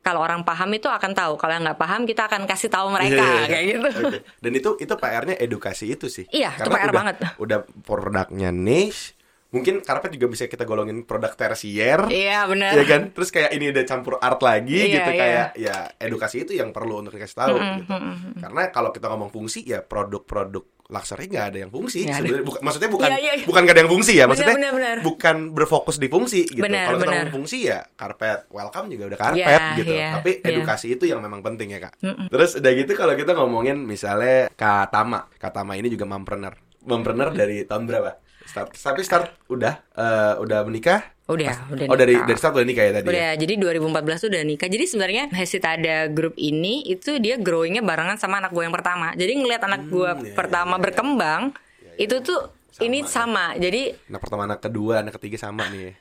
[0.07, 1.35] kalau orang paham itu akan tahu.
[1.35, 3.49] Kalau yang nggak paham kita akan kasih tahu mereka Iya, iya, iya.
[3.51, 3.89] kayak gitu.
[4.07, 4.19] Oke.
[4.39, 6.31] Dan itu itu PR-nya edukasi itu sih.
[6.31, 7.17] Iya, itu Karena PR udah, banget.
[7.43, 9.19] Udah produknya niche.
[9.51, 12.07] Mungkin karpet juga bisa kita golongin produk tersier.
[12.07, 12.71] Iya benar.
[12.79, 13.03] Iya kan?
[13.11, 15.19] Terus kayak ini udah campur art lagi Iya, gitu iya.
[15.19, 17.91] kayak ya edukasi itu yang perlu untuk dikasih tahu gitu.
[18.39, 22.19] Karena kalau kita ngomong fungsi ya produk-produk luxury nggak ada yang fungsi Nggak ada.
[22.23, 23.47] sebenarnya bukan maksudnya bukan Iya, iya, iya.
[23.47, 24.97] bukan nggak ada yang fungsi ya maksudnya benar, benar.
[25.03, 29.43] bukan berfokus di fungsi gitu kalau kita ngomong fungsi ya karpet welcome juga udah karpet
[29.43, 30.49] Iya, gitu iya, tapi iya.
[30.53, 35.27] edukasi itu yang memang penting ya kak terus udah gitu kalau kita ngomongin misalnya Katama
[35.37, 36.55] Katama ini juga mompreneur
[36.87, 38.23] mompreneur dari tahun berapa?
[38.47, 38.79] Start.
[38.79, 41.03] Tapi start udah eh, udah menikah?
[41.27, 42.25] Udah, udah Oh dari nikah.
[42.25, 43.05] dari start udah nikah ya tadi.
[43.05, 43.11] ya?
[43.11, 43.83] Udah, jadi 2014
[44.17, 44.69] tuh udah nikah.
[44.69, 49.11] Jadi sebenarnya Hesita ada grup ini itu dia growingnya barengan sama anak gue yang pertama.
[49.13, 51.51] Jadi ngelihat anak gue iya, pertama berkembang,
[51.97, 52.41] itu tuh
[52.79, 53.55] ini sama.
[53.55, 55.99] Jadi Anak pertama, anak kedua, anak ketiga sama nih.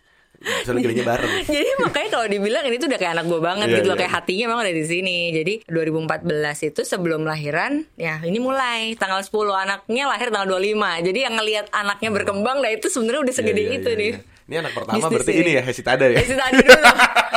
[0.61, 1.31] Soalnya gedenya bareng.
[1.47, 4.01] jadi makanya kalau dibilang ini tuh udah kayak anak gue banget Iya, gitu loh iya.
[4.03, 5.17] kayak hatinya emang ada di sini.
[5.31, 6.21] Jadi 2014
[6.65, 10.75] itu sebelum lahiran ya ini mulai tanggal 10 anaknya lahir tanggal 25.
[11.01, 14.11] Jadi yang ngelihat anaknya berkembang nah itu sebenarnya udah segede Iya, iya, itu iya, nih.
[14.11, 14.33] iya.
[14.45, 15.41] Ini anak pertama Bisnis berarti ini.
[15.43, 16.17] ini ya Hesitada ya.
[16.17, 16.85] Hesita ada dulu.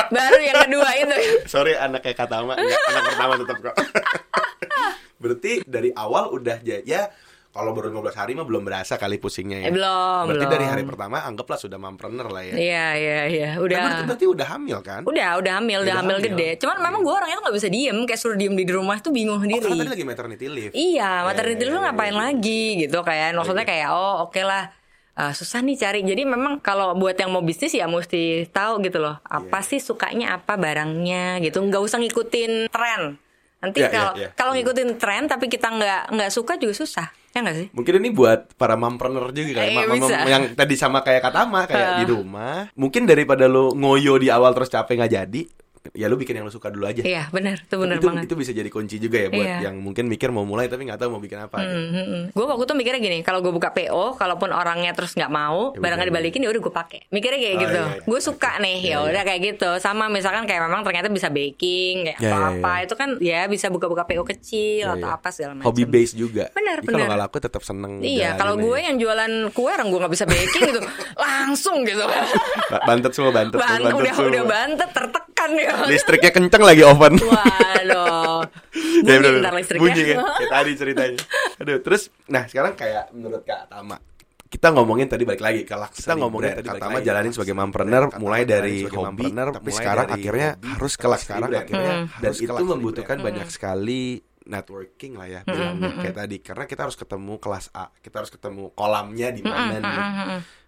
[0.09, 1.15] Baru yang kedua itu.
[1.45, 3.75] Sorry anak kayak Katama, enggak anak pertama tetap kok.
[5.21, 7.11] berarti dari awal udah ya
[7.49, 9.67] kalau baru 15 hari mah belum berasa kali pusingnya ya.
[9.67, 10.53] Eh, belum, Berarti belum.
[10.53, 12.53] dari hari pertama anggaplah sudah mampreneur lah ya.
[12.53, 13.49] Iya, iya, iya.
[13.51, 13.79] Nah, Udah.
[13.81, 15.01] berarti, berarti udah hamil kan?
[15.01, 16.27] Udah, udah hamil, udah, Udah hamil, hamil.
[16.29, 16.49] gede.
[16.61, 19.35] Cuman memang gue orangnya tuh gak bisa diem, kayak suruh diem di rumah tuh bingung
[19.35, 19.65] Oh, sendiri.
[19.65, 20.73] karena tadi lagi maternity leave.
[20.77, 22.21] Iya, maternity iya, lu iya, ngapain iya.
[22.21, 24.63] lagi gitu kayak maksudnya kayak oh oke lah
[25.19, 25.99] eh, susah nih cari.
[26.01, 29.19] Jadi memang kalau buat yang mau bisnis ya mesti tahu gitu loh.
[29.21, 29.67] Apa Iya.
[29.67, 31.59] sih sukanya apa barangnya gitu.
[31.59, 33.19] nggak usah ngikutin tren.
[33.59, 34.29] Nanti Iya, iya, kalau iya.
[34.33, 37.07] kalau ngikutin tren tapi kita nggak nggak suka juga susah.
[37.29, 37.67] Ya nggak sih?
[37.71, 40.17] Mungkin ini buat para mompreneur juga kayak Eh, ma- ma- bisa.
[40.25, 42.71] yang tadi sama kayak Katama kayak di rumah.
[42.73, 45.41] Mungkin daripada lo ngoyo di awal terus capek nggak jadi,
[45.91, 47.01] ya lu bikin yang lu suka dulu aja.
[47.01, 47.59] Iya, benar.
[47.59, 48.25] Itu benar banget.
[48.25, 49.57] itu bisa jadi kunci juga ya buat Iya.
[49.65, 51.57] yang mungkin mikir mau mulai tapi nggak tahu mau bikin apa.
[51.59, 52.31] gitu.
[52.31, 55.79] Gue waktu itu mikirnya gini, kalau gue buka PO, kalaupun orangnya terus nggak mau, Ya
[55.79, 56.99] barangnya dibalikin ya udah gue pakai.
[57.09, 57.81] Mikirnya kayak Oh, gitu.
[57.81, 58.03] iya, iya.
[58.05, 59.69] Gue suka nih, ya udah kayak gitu.
[59.77, 62.83] Sama misalkan kayak memang ternyata bisa baking, kayak Ya, atau ya, apa, ya.
[62.83, 65.15] itu kan ya bisa buka-buka PO kecil Iya, atau iya.
[65.15, 65.67] apa segala macam.
[65.67, 66.45] Hobi base juga.
[66.51, 67.07] Benar, Kalau benar.
[67.07, 67.93] nggak laku tetap seneng.
[67.99, 68.85] Iya, kalau gue aja.
[68.85, 70.81] yang jualan kue, orang gue nggak bisa baking gitu,
[71.19, 72.03] langsung gitu.
[72.69, 74.29] Ba- bantet semua bantet, semua, Bantet, bantet udah semua.
[74.29, 75.73] udah bantet, tertekan ya.
[75.91, 77.15] Listriknya kenceng lagi oven.
[77.19, 78.43] Waduh,
[78.99, 79.53] bunyi Ya, bener, bener.
[79.55, 79.81] listriknya.
[79.83, 81.19] Bunyi kan Kayak tadi ceritanya.
[81.59, 83.97] Aduh terus Nah sekarang kayak menurut Kak Tama
[84.49, 88.49] kita ngomongin tadi balik lagi kalau kita ngomongin tadi Kak Tama jalanin sebagai mompreneur mulai
[88.49, 92.09] dari hobi tapi sekarang akhirnya harus kelas sekarang akhirnya.
[92.17, 94.17] dan itu membutuhkan banyak sekali
[94.49, 96.37] networking lah ya bilangnya kayak tadi.
[96.41, 99.97] Karena kita harus ketemu kelas A kita harus ketemu kolamnya di mana nih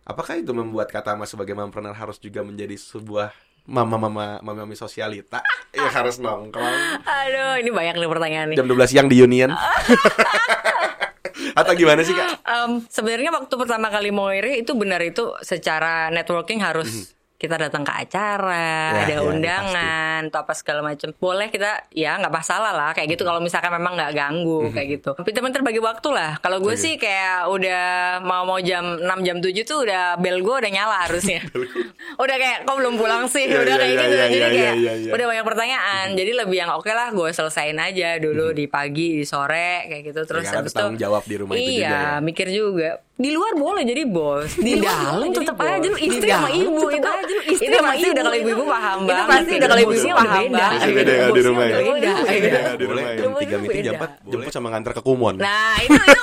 [0.06, 3.34] apakah itu membuat Kak Tama sebagai mompreneur harus juga menjadi sebuah
[3.72, 5.40] mama mama mama mami sosialita.
[5.72, 6.76] Ya harus nongkrong.
[7.08, 8.58] Aduh, ini banyak nih pertanyaan nih.
[8.60, 9.56] jam 12 siang di Union.
[11.60, 12.44] Atau gimana sih kak?
[12.44, 17.82] Em, sebenarnya waktu pertama kali mau iri itu benar itu secara networking harus kita datang
[17.82, 18.93] ke acara.
[18.93, 21.10] Ya, ada ya, undangan, atau apa segala macam.
[21.17, 24.73] Boleh kita ya nggak masalah lah kayak gitu kalau misalkan memang nggak ganggu Mhm.
[24.77, 25.12] kayak gitu.
[25.17, 26.38] Pinter-pinter bagi waktu lah.
[26.38, 27.84] Kalau gue sih kayak udah
[28.21, 31.41] mau mau jam 6 jam 7 tuh udah bel gue udah nyala harusnya.
[32.23, 34.13] udah kayak kok belum pulang sih, Iya, udah iya, kayak iya, gitu.
[34.13, 35.12] iya, Jadi iya, kayak iya, iya.
[35.12, 36.06] udah banyak pertanyaan.
[36.13, 40.21] Jadi lebih yang oke lah gue selesain aja dulu di pagi, di sore kayak gitu.
[40.23, 42.21] Terus karena habis itu jawab di rumah itu iya, juga ya.
[42.21, 42.91] mikir juga.
[43.22, 46.50] Di luar boleh jadi bos, di dalam jadi tetap aja lu Di istri dalam sama
[46.52, 47.06] ibu itu.
[47.06, 48.10] aja lu istri itu sama ibu.
[48.10, 50.58] udah kalau ibu-ibu paham Itu pasti udah kalau ibu-ibu paham beda.
[50.58, 50.90] banget.
[50.92, 51.76] Beda ya, di rumah ya.
[51.78, 53.04] Iya, di Boleh.
[53.20, 54.00] rumah jam tiga meeting jam Beda.
[54.00, 56.14] empat jemput sama ngantar ke Kumon Nah itu itu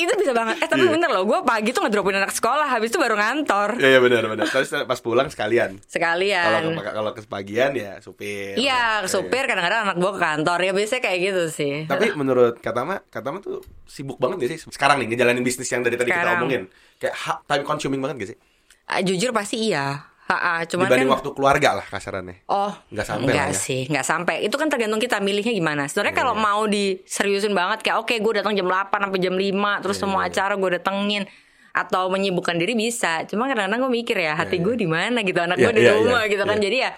[0.00, 0.56] itu bisa banget.
[0.56, 0.92] Eh tapi Iya.
[0.92, 4.22] bener loh, gue pagi tuh ngedropin anak sekolah, habis itu baru ngantor Iya iya benar
[4.26, 4.46] benar.
[4.48, 5.76] Terus pas pulang sekalian.
[5.76, 6.72] Kalau sekalian.
[6.72, 8.56] ke, kalau ke sepagian ya supir.
[8.56, 11.74] Iya, supir kadang-kadang anak gue ke kantor ya biasanya kayak gitu sih.
[11.84, 14.70] Tapi menurut Katama, Katama tuh sibuk banget sih?
[14.70, 16.40] Sekarang nih ngejalanin bisnis yang dari tadi kita Sekarang.
[16.40, 16.62] omongin.
[16.96, 18.38] Kayak ha- time consuming banget gak sih?
[18.84, 20.06] Ah, jujur pasti iya.
[20.24, 22.46] Ha-ha, cuman Dibanding kan waktu keluarga lah kasarannya.
[22.46, 23.58] Oh, Nggak sampai Nggak lah ya.
[23.58, 24.34] sih, nggak sampai.
[24.40, 25.90] Itu kan tergantung kita milihnya gimana.
[25.90, 26.40] Sebenarnya kalau Iya.
[26.40, 30.20] mau diseriusin banget kayak oke gue datang jam 8 sampai jam 5 terus Iya, semua
[30.24, 31.26] acara gue datengin
[31.70, 33.26] atau menyibukkan diri bisa.
[33.26, 35.92] Cuma kadang-kadang gue mikir ya hati gue di mana gitu, anak Iya, gue di iya,
[35.94, 36.56] rumah iya, gitu kan.
[36.56, 36.62] iya.
[36.62, 36.90] Jadi ya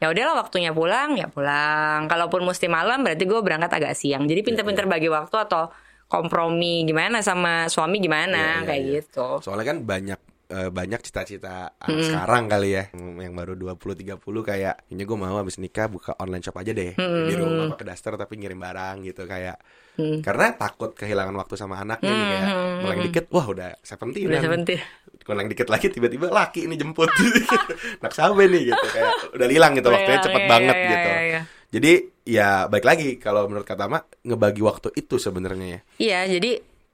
[0.00, 2.00] ya udahlah waktunya pulang ya pulang.
[2.06, 4.26] Kalaupun mesti malam berarti gue berangkat agak siang.
[4.26, 5.70] Jadi pinter-pinter bagi waktu atau
[6.10, 8.92] kompromi gimana sama suami gimana Iya, iya, kayak iya.
[8.98, 9.28] gitu.
[9.40, 10.20] Soalnya kan banyak
[10.50, 12.84] eh, banyak cita-cita anak sekarang kali ya
[13.22, 16.98] yang baru 20 30 kayak ini gue mau habis nikah buka online shop aja deh
[16.98, 19.62] di rumah pakai daster tapi ngirim barang gitu kayak
[20.00, 22.46] karena takut kehilangan waktu sama anaknya nih kayak
[22.80, 24.80] meleng dikit wah udah 17 Udah sebentar.
[25.30, 27.06] Meleng dikit lagi tiba-tiba laki ini jemput.
[28.02, 28.86] Nak sampai nih gitu.
[28.90, 31.08] Kayak udah hilang gitu waktunya cepet iya, banget iya, gitu.
[31.10, 31.40] iya, iya.
[31.70, 31.92] jadi
[32.26, 35.80] ya baik lagi kalau menurut kata Mak ngebagi waktu itu sebenarnya ya.
[36.02, 36.50] Iya, jadi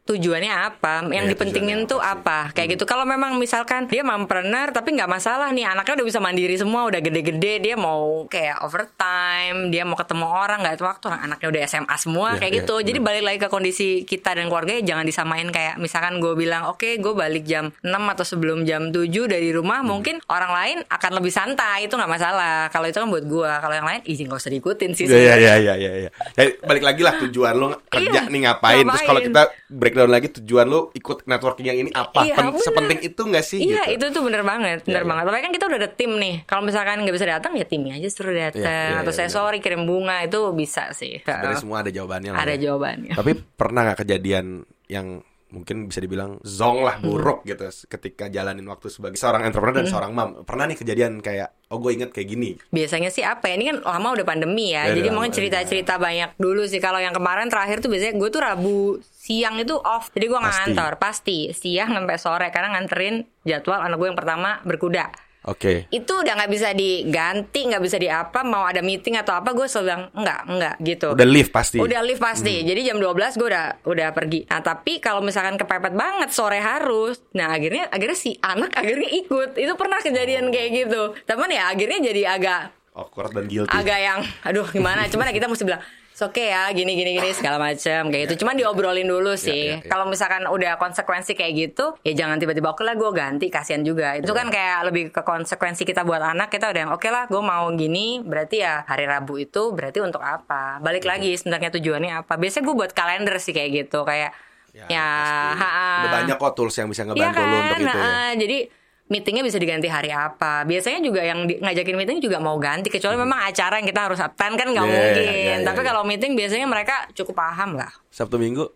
[0.07, 1.03] tujuannya apa?
[1.05, 2.51] Yang Iya, dipentingin tuh apa?
[2.51, 2.85] Kayak gitu.
[2.85, 6.99] Kalau memang misalkan dia mompreneur tapi nggak masalah nih, anaknya udah bisa mandiri semua, udah
[6.99, 11.97] gede-gede, dia mau kayak overtime, dia mau ketemu orang nggak ada waktu, anaknya udah SMA
[11.97, 12.75] semua Iya, kayak iya, gitu.
[12.79, 16.69] Jadi balik lagi ke kondisi kita dan keluarga ya jangan disamain kayak misalkan gue bilang,
[16.69, 19.90] oke gue balik jam 6 atau sebelum jam 7 dari rumah, Hmm.
[19.92, 22.71] mungkin orang lain akan lebih santai, itu nggak masalah.
[22.71, 25.05] Kalau itu kan buat gue, kalau yang lain izin gak usah diikutin sih.
[25.05, 25.40] Iya iya sebenarnya.
[25.42, 25.90] iya iya iya.
[25.99, 26.11] Ya.
[26.33, 28.85] Jadi balik lagi lah tujuan lo kerja Iya, nih ngapain.
[28.85, 29.27] Terus kalau ngapain.
[29.27, 32.20] kita break breakdown lagi tujuan lu ikut networking yang ini apa?
[32.20, 32.61] Iya, Pen- bener.
[32.61, 33.59] sepenting itu nggak sih?
[33.64, 33.96] Iya gitu?
[33.96, 35.09] itu tuh bener banget, bener Iya, iya.
[35.09, 35.24] banget.
[35.24, 36.35] Tapi kan kita udah ada tim nih.
[36.44, 38.61] Kalau misalkan nggak bisa datang ya timnya aja suruh datang.
[38.61, 41.24] Iya, iya, Atau saya sorry kirim bunga itu bisa sih.
[41.24, 42.44] Sebenarnya semua ada jawabannya lah.
[42.44, 42.61] ada ya.
[42.68, 43.12] jawabannya.
[43.16, 44.46] Tapi pernah nggak kejadian
[44.87, 47.06] yang mungkin bisa dibilang zong lah Hmm.
[47.06, 49.82] buruk gitu ketika jalanin waktu sebagai seorang entrepreneur Hmm.
[49.82, 53.46] dan seorang mam pernah nih kejadian kayak oh gue inget kayak gini Biasanya sih apa
[53.46, 53.54] ya?
[53.54, 54.87] Ini kan lama udah pandemi ya.
[54.87, 56.78] Ya, jadi mungkin lama, cerita-cerita banyak dulu sih.
[56.78, 60.11] Kalau yang kemarin terakhir tuh biasanya gue tuh Rabu siang itu off.
[60.11, 64.62] Jadi gue nggak ngantor, pasti siang sampai sore karena nganterin jadwal anak gue yang pertama
[64.62, 65.11] berkuda.
[65.46, 68.42] Oke Itu udah nggak bisa diganti, nggak bisa di apa.
[68.42, 71.09] Mau ada meeting atau apa, gue selalu bilang enggak, enggak gitu.
[71.14, 72.66] udah live pasti Udah live pasti.
[72.66, 74.44] Jadi jam 12 gue udah udah pergi.
[74.50, 77.22] Nah, tapi kalau misalkan kepepet banget sore harus.
[77.38, 79.54] Nah, akhirnya akhirnya si anak akhirnya ikut.
[79.54, 81.14] Itu pernah kejadian kayak gitu.
[81.24, 82.61] Temen ya akhirnya jadi agak
[82.96, 85.06] awkward dan guilty agak yang aduh gimana.
[85.06, 85.82] Cuman ya kita mesti bilang
[86.16, 88.40] Oke okay ya, gini gini gini segala macam kayak gitu.
[88.40, 89.76] Cuman diobrolin dulu sih.
[89.76, 89.90] ya, ya.
[89.92, 94.16] Kalau misalkan udah konsekuensi kayak gitu, ya jangan tiba-tiba oke lah gue ganti, kasihan juga.
[94.16, 96.48] Itu kan kayak lebih ke konsekuensi kita buat anak.
[96.48, 98.24] Kita udah yang oke lah, gue mau gini.
[98.24, 100.81] Berarti ya hari Rabu itu berarti untuk apa?
[100.81, 102.40] Balik lagi sebenarnya tujuannya apa?
[102.40, 104.33] Biasanya gue buat kalender sih kayak gitu, kayak
[104.72, 105.61] ya, pasti.
[105.61, 105.88] ha-ha.
[106.00, 108.59] udah banyak kok tools yang bisa Iya ngebantu lu untuk itu ya Nah, jadi
[109.07, 110.62] meetingnya bisa diganti hari apa?
[110.62, 114.19] Biasanya juga yang di- ngajakin meeting juga mau ganti kecuali memang acara yang kita harus
[114.19, 114.90] attend kan nggak Hmm.
[114.90, 115.23] Iya, mungkin.
[115.23, 115.87] iya, iya, Tapi iya.
[115.87, 117.90] kalau meeting biasanya mereka cukup paham lah.
[118.09, 118.66] sabtu minggu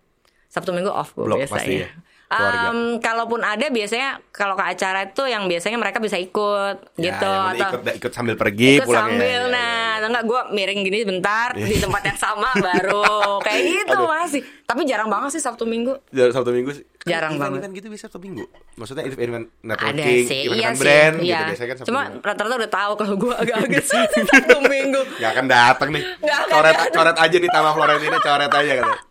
[0.46, 1.56] Sabtu Minggu off gue Blok biasanya.
[1.56, 1.88] pasti ya?
[2.26, 2.66] Keluarga.
[2.68, 7.26] Em, kalaupun ada biasanya kalau ke acara itu yang biasanya mereka bisa ikut Ya, gitu
[7.26, 9.98] atau ikut ikut sambil pergi ikut pulang ya, sambil ya, ya, nah ya.
[9.98, 14.10] atau enggak gue miring gini bentar di tempat yang sama baru kayak gitu Aduh.
[14.12, 16.86] masih tapi jarang banget sih Sabtu Minggu Jarang Sabtu Minggu sih.
[17.10, 17.58] Kan Jarang event, banget.
[17.58, 18.44] Event gitu bisa Sabtu Minggu.
[18.78, 21.26] Maksudnya event, event ada networking, sih event, iya event sih brand iya.
[21.26, 25.46] gitu biasanya kan Sabtu cuma rata-rata udah tahu kalau gue agak-agak Sabtu Minggu Gak akan
[25.50, 26.02] datang nih.
[26.22, 26.94] Nggak akan Coret datang.
[26.94, 28.94] coret aja nih Tama Florentina coret aja kata.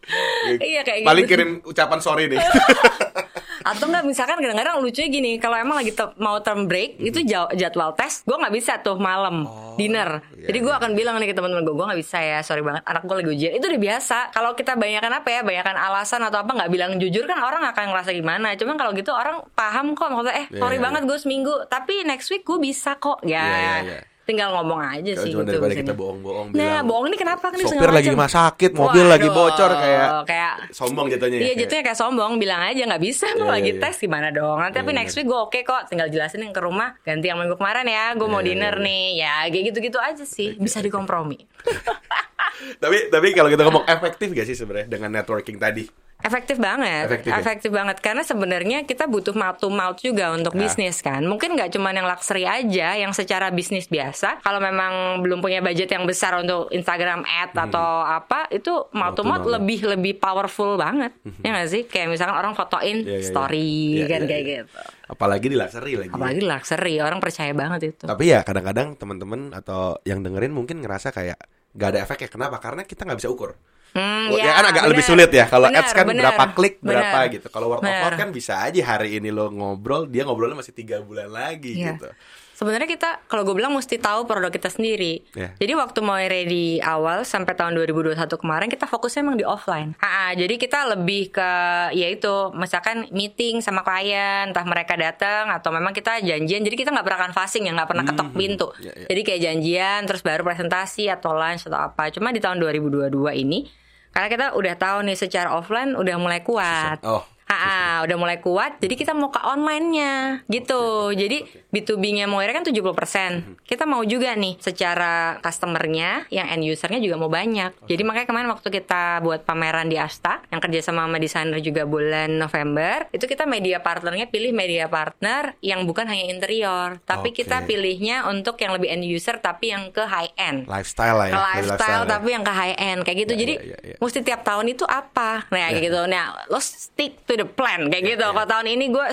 [0.50, 1.34] Iya, kayak Paling gitu.
[1.38, 2.42] kirim ucapan sorry nih.
[3.70, 7.54] atau enggak misalkan kadang-kadang lucunya gini kalau emang lagi te- mau term break itu jaw-
[7.54, 10.20] jadwal tes gue nggak bisa tuh malam dinner.
[10.34, 12.84] iya, jadi gue akan bilang nih ke teman-teman gue gue nggak bisa ya sorry banget
[12.84, 13.52] anak gue lagi ujian.
[13.54, 14.18] Itu udah biasa.
[14.30, 17.86] Kalau kita banyakan apa ya banyakan alasan atau apa nggak bilang jujur kan orang akan
[17.90, 18.56] ngerasa gimana.
[18.56, 22.02] Cuman kalau gitu orang paham kok maksudnya eh Iya, sorry iya, banget gue seminggu tapi
[22.04, 24.00] next week gue bisa kok ya Iya, iya, iya.
[24.30, 25.82] Tinggal ngomong aja sih Cuma gitu daripada biasanya.
[25.84, 26.86] kita bohong-bohong nah bilang.
[26.86, 30.54] bohong ini kenapa nih Sopir lagi di rumah sakit, mobil lagi Waduh, bocor kayak kayak
[30.70, 31.36] sombong jatuhnya.
[31.36, 31.44] ya.
[31.44, 33.82] Iya jatuhnya kayak sombong bilang aja nggak bisa Iya, mau lagi iya.
[33.82, 35.18] tes gimana dong nanti tapi Iya, next iya.
[35.18, 38.24] week gue oke kok tinggal jelasin yang ke rumah ganti yang minggu kemarin ya gue
[38.24, 38.86] mau Iya, iya, dinner iya.
[38.86, 41.42] nih ya kayak gitu-gitu aja sih bisa dikompromi
[42.84, 45.88] tapi tapi kalau kita ngomong efektif gak sih sebenarnya dengan networking tadi?
[46.20, 47.76] Efektif banget Efektif efektif, ya?
[47.80, 50.62] banget karena sebenarnya kita butuh mouth to mouth juga untuk Nah.
[50.62, 55.40] bisnis kan mungkin nggak cuma yang luxury aja yang secara bisnis biasa kalau memang belum
[55.40, 59.00] punya budget yang besar untuk Instagram ad atau apa itu mouth Hmm.
[59.00, 59.54] Mouth to mouth mouth.
[59.56, 63.26] lebih lebih powerful banget ya nggak sih kayak misalkan orang fotoin Iya, iya, iya.
[63.26, 64.76] story Iya, kan kayak gitu
[65.10, 66.12] Apalagi di luxury lagi.
[66.12, 71.10] apalagi luxury orang percaya banget itu Tapi ya kadang-kadang teman-teman atau yang dengerin mungkin ngerasa
[71.10, 71.40] kayak
[71.72, 72.30] gak ada efek ya.
[72.30, 72.58] Kenapa?
[72.58, 73.54] Karena kita nggak bisa ukur.
[73.90, 75.46] Hmm, ya, kan agak lebih sulit ya.
[75.46, 77.34] Kalau Bener, ads kan bener, berapa klik berapa bener.
[77.34, 77.48] gitu.
[77.50, 78.02] Kalau word of Bener.
[78.06, 81.96] mouth kan bisa aja hari ini lo ngobrol, dia ngobrolnya masih tiga bulan lagi Iya.
[81.96, 82.08] gitu.
[82.54, 85.24] Sebenarnya kita kalau gue bilang mesti tahu produk kita sendiri.
[85.32, 85.56] Iya.
[85.56, 89.96] Jadi waktu mau ready awal sampai tahun 2021 kemarin kita fokusnya emang di offline.
[89.96, 91.50] Ah, ah, jadi kita lebih ke
[91.96, 96.60] yaitu misalkan meeting sama klien, entah mereka datang atau memang kita janjian.
[96.60, 98.68] Jadi kita nggak pernah canvassing ya, nggak pernah ketok pintu.
[98.76, 99.08] Iya, iya.
[99.08, 102.12] Jadi kayak janjian terus baru presentasi atau lunch atau apa.
[102.12, 103.08] Cuma di tahun 2022
[103.40, 103.72] ini
[104.14, 107.00] karena kita udah tahu nih secara offline udah mulai kuat.
[107.06, 107.24] Oh.
[107.50, 108.78] Ah, udah mulai kuat.
[108.80, 111.12] Jadi kita mau ke online-nya gitu.
[111.12, 113.66] Jadi B2B-nya Moira kan 70%.
[113.66, 117.90] Kita mau juga nih secara customer-nya yang end user-nya juga mau banyak.
[117.90, 121.90] Jadi makanya kemarin waktu kita buat pameran di Asta yang kerja sama sama desainer juga
[121.90, 127.42] bulan November, itu kita media partnernya pilih media partner yang bukan hanya interior, tapi Oke.
[127.42, 131.34] kita pilihnya untuk yang lebih end user tapi yang ke high end Lifestyle lah ya.
[131.34, 132.10] dari lifestyle, ya.
[132.14, 133.34] tapi yang ke high end kayak gitu.
[133.34, 133.96] Ya, Jadi ya, ya, ya.
[133.98, 135.48] mesti tiap tahun itu apa?
[135.50, 136.02] Nah kayak gitu.
[136.06, 138.22] Nah lo stick to the plan kayak Ya, gitu.
[138.22, 138.30] ya.
[138.30, 139.06] Kalau tahun ini gue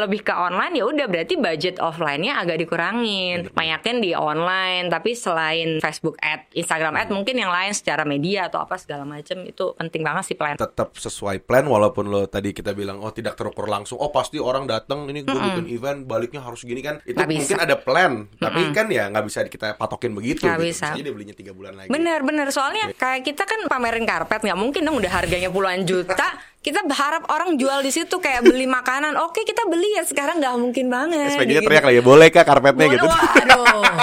[0.00, 3.48] lebih ke online ya udah berarti budget offline-nya agak dikurangin.
[3.50, 7.00] Banyakin di online, tapi selain Facebook ad, Instagram Hmm.
[7.00, 10.56] ad mungkin yang lain secara media atau apa segala macam itu penting banget sih plan.
[10.56, 14.64] tetap sesuai plan walaupun lo tadi kita bilang oh tidak terukur langsung oh pasti orang
[14.64, 17.28] datang ini gue bikin event baliknya harus gini kan itu bisa.
[17.28, 20.66] mungkin ada plan tapi kan ya nggak bisa kita patokin begitu Nggak gitu.
[20.66, 20.86] bisa.
[20.90, 24.56] Bisa dia belinya tiga bulan lagi Bener bener soalnya kayak kita kan pamerin karpet nggak
[24.56, 26.26] mungkin dong udah harganya puluhan juta
[26.68, 29.16] kita berharap orang jual di situ kayak beli makanan.
[29.18, 31.32] Oke, kita beli ya sekarang nggak mungkin banget.
[31.32, 31.66] SPG-nya Gitu.
[31.66, 33.08] teriak lagi, boleh kah karpetnya gitu?
[33.08, 33.96] Waduh,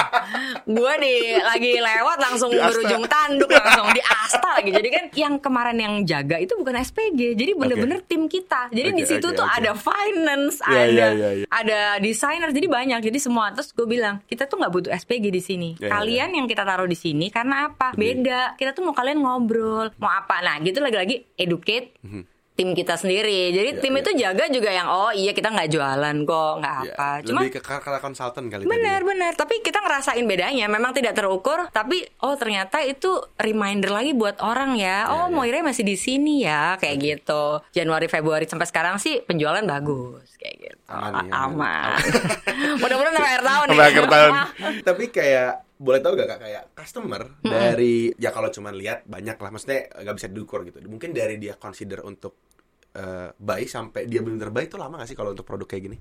[0.66, 4.74] gue di lagi lewat langsung Di berujung tanduk langsung di Asta lagi.
[4.74, 8.74] Jadi kan yang kemarin yang jaga itu bukan SPG, jadi bener-bener tim kita.
[8.74, 9.56] Jadi di Oke, situ oke, tuh oke.
[9.56, 11.46] ada finance, Iya, ada iya, iya, iya.
[11.48, 13.00] ada desainer, jadi banyak.
[13.04, 15.70] Jadi semua terus gue bilang kita tuh nggak butuh SPG di sini.
[15.78, 17.94] Iya, iya, kalian yang kita taruh di sini karena apa?
[17.94, 18.58] Beda.
[18.58, 20.42] Kita tuh mau kalian ngobrol, mau apa?
[20.42, 21.94] Nah gitu lagi-lagi educate.
[22.56, 23.52] Tim kita sendiri.
[23.52, 24.02] Iya, jadi tim iya.
[24.02, 27.60] itu jaga juga yang oh iya kita nggak jualan kok nggak Ya, apa, cuma lebih
[27.60, 29.08] ke karena konsultan kali tadi Benar, ya.
[29.08, 29.32] benar.
[29.36, 30.66] Tapi kita ngerasain bedanya.
[30.72, 35.12] Memang tidak terukur, tapi oh ternyata itu reminder lagi buat orang ya.
[35.12, 35.34] Oh, ya.
[35.36, 37.60] Moire masih di sini ya, kayak gitu.
[37.76, 40.88] Januari, Februari sampai sekarang sih penjualan bagus, kayak gitu.
[40.88, 41.52] Aman nih, Aman.
[41.60, 41.98] aman.
[42.82, 43.92] Mudah-mudahan sampai akhir tahun Sampai ya.
[43.92, 44.32] akhir tahun.
[44.88, 49.52] Tapi kayak boleh tahu gak kak kayak customer dari ya kalau cuma lihat banyak lah
[49.52, 50.80] maksudnya nggak bisa diukur gitu.
[50.88, 52.45] Mungkin dari dia consider untuk
[52.96, 55.98] eh, buy sampai dia benar-benar buy itu lama gak sih kalau untuk produk kayak gini?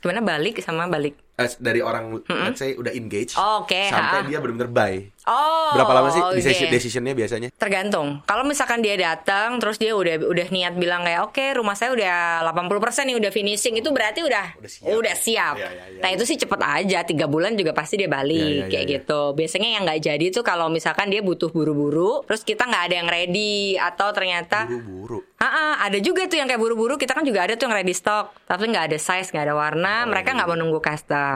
[0.00, 1.27] Gimana balik sama balik?
[1.38, 4.26] Eh, dari orang let's say udah engage Oh, oke, sampai ha.
[4.26, 4.94] dia benar-benar buy.
[5.22, 7.48] Oh, Berapa lama sih decision decisionnya biasanya?
[7.52, 8.24] Tergantung.
[8.24, 12.16] Kalau misalkan dia datang terus dia udah udah niat bilang kayak oke rumah saya udah
[12.48, 12.74] 80%
[13.04, 14.88] nih udah finishing itu berarti udah Udah siap.
[14.90, 15.54] udah siap.
[15.54, 18.50] Iya, iya, iya, nah, itu sih cepet aja tiga bulan juga pasti dia balik Iya,
[18.58, 18.94] iya, kayak iya.
[18.98, 19.20] gitu.
[19.32, 23.06] Biasanya yang nggak jadi tuh kalau misalkan dia butuh buru-buru terus kita nggak ada yang
[23.06, 25.22] ready atau ternyata Buru-buru.
[25.38, 28.34] Ah, ada juga tuh yang kayak buru-buru kita kan juga ada tuh yang ready stock
[28.42, 31.27] tapi nggak ada size nggak ada warna mereka nggak menunggu custom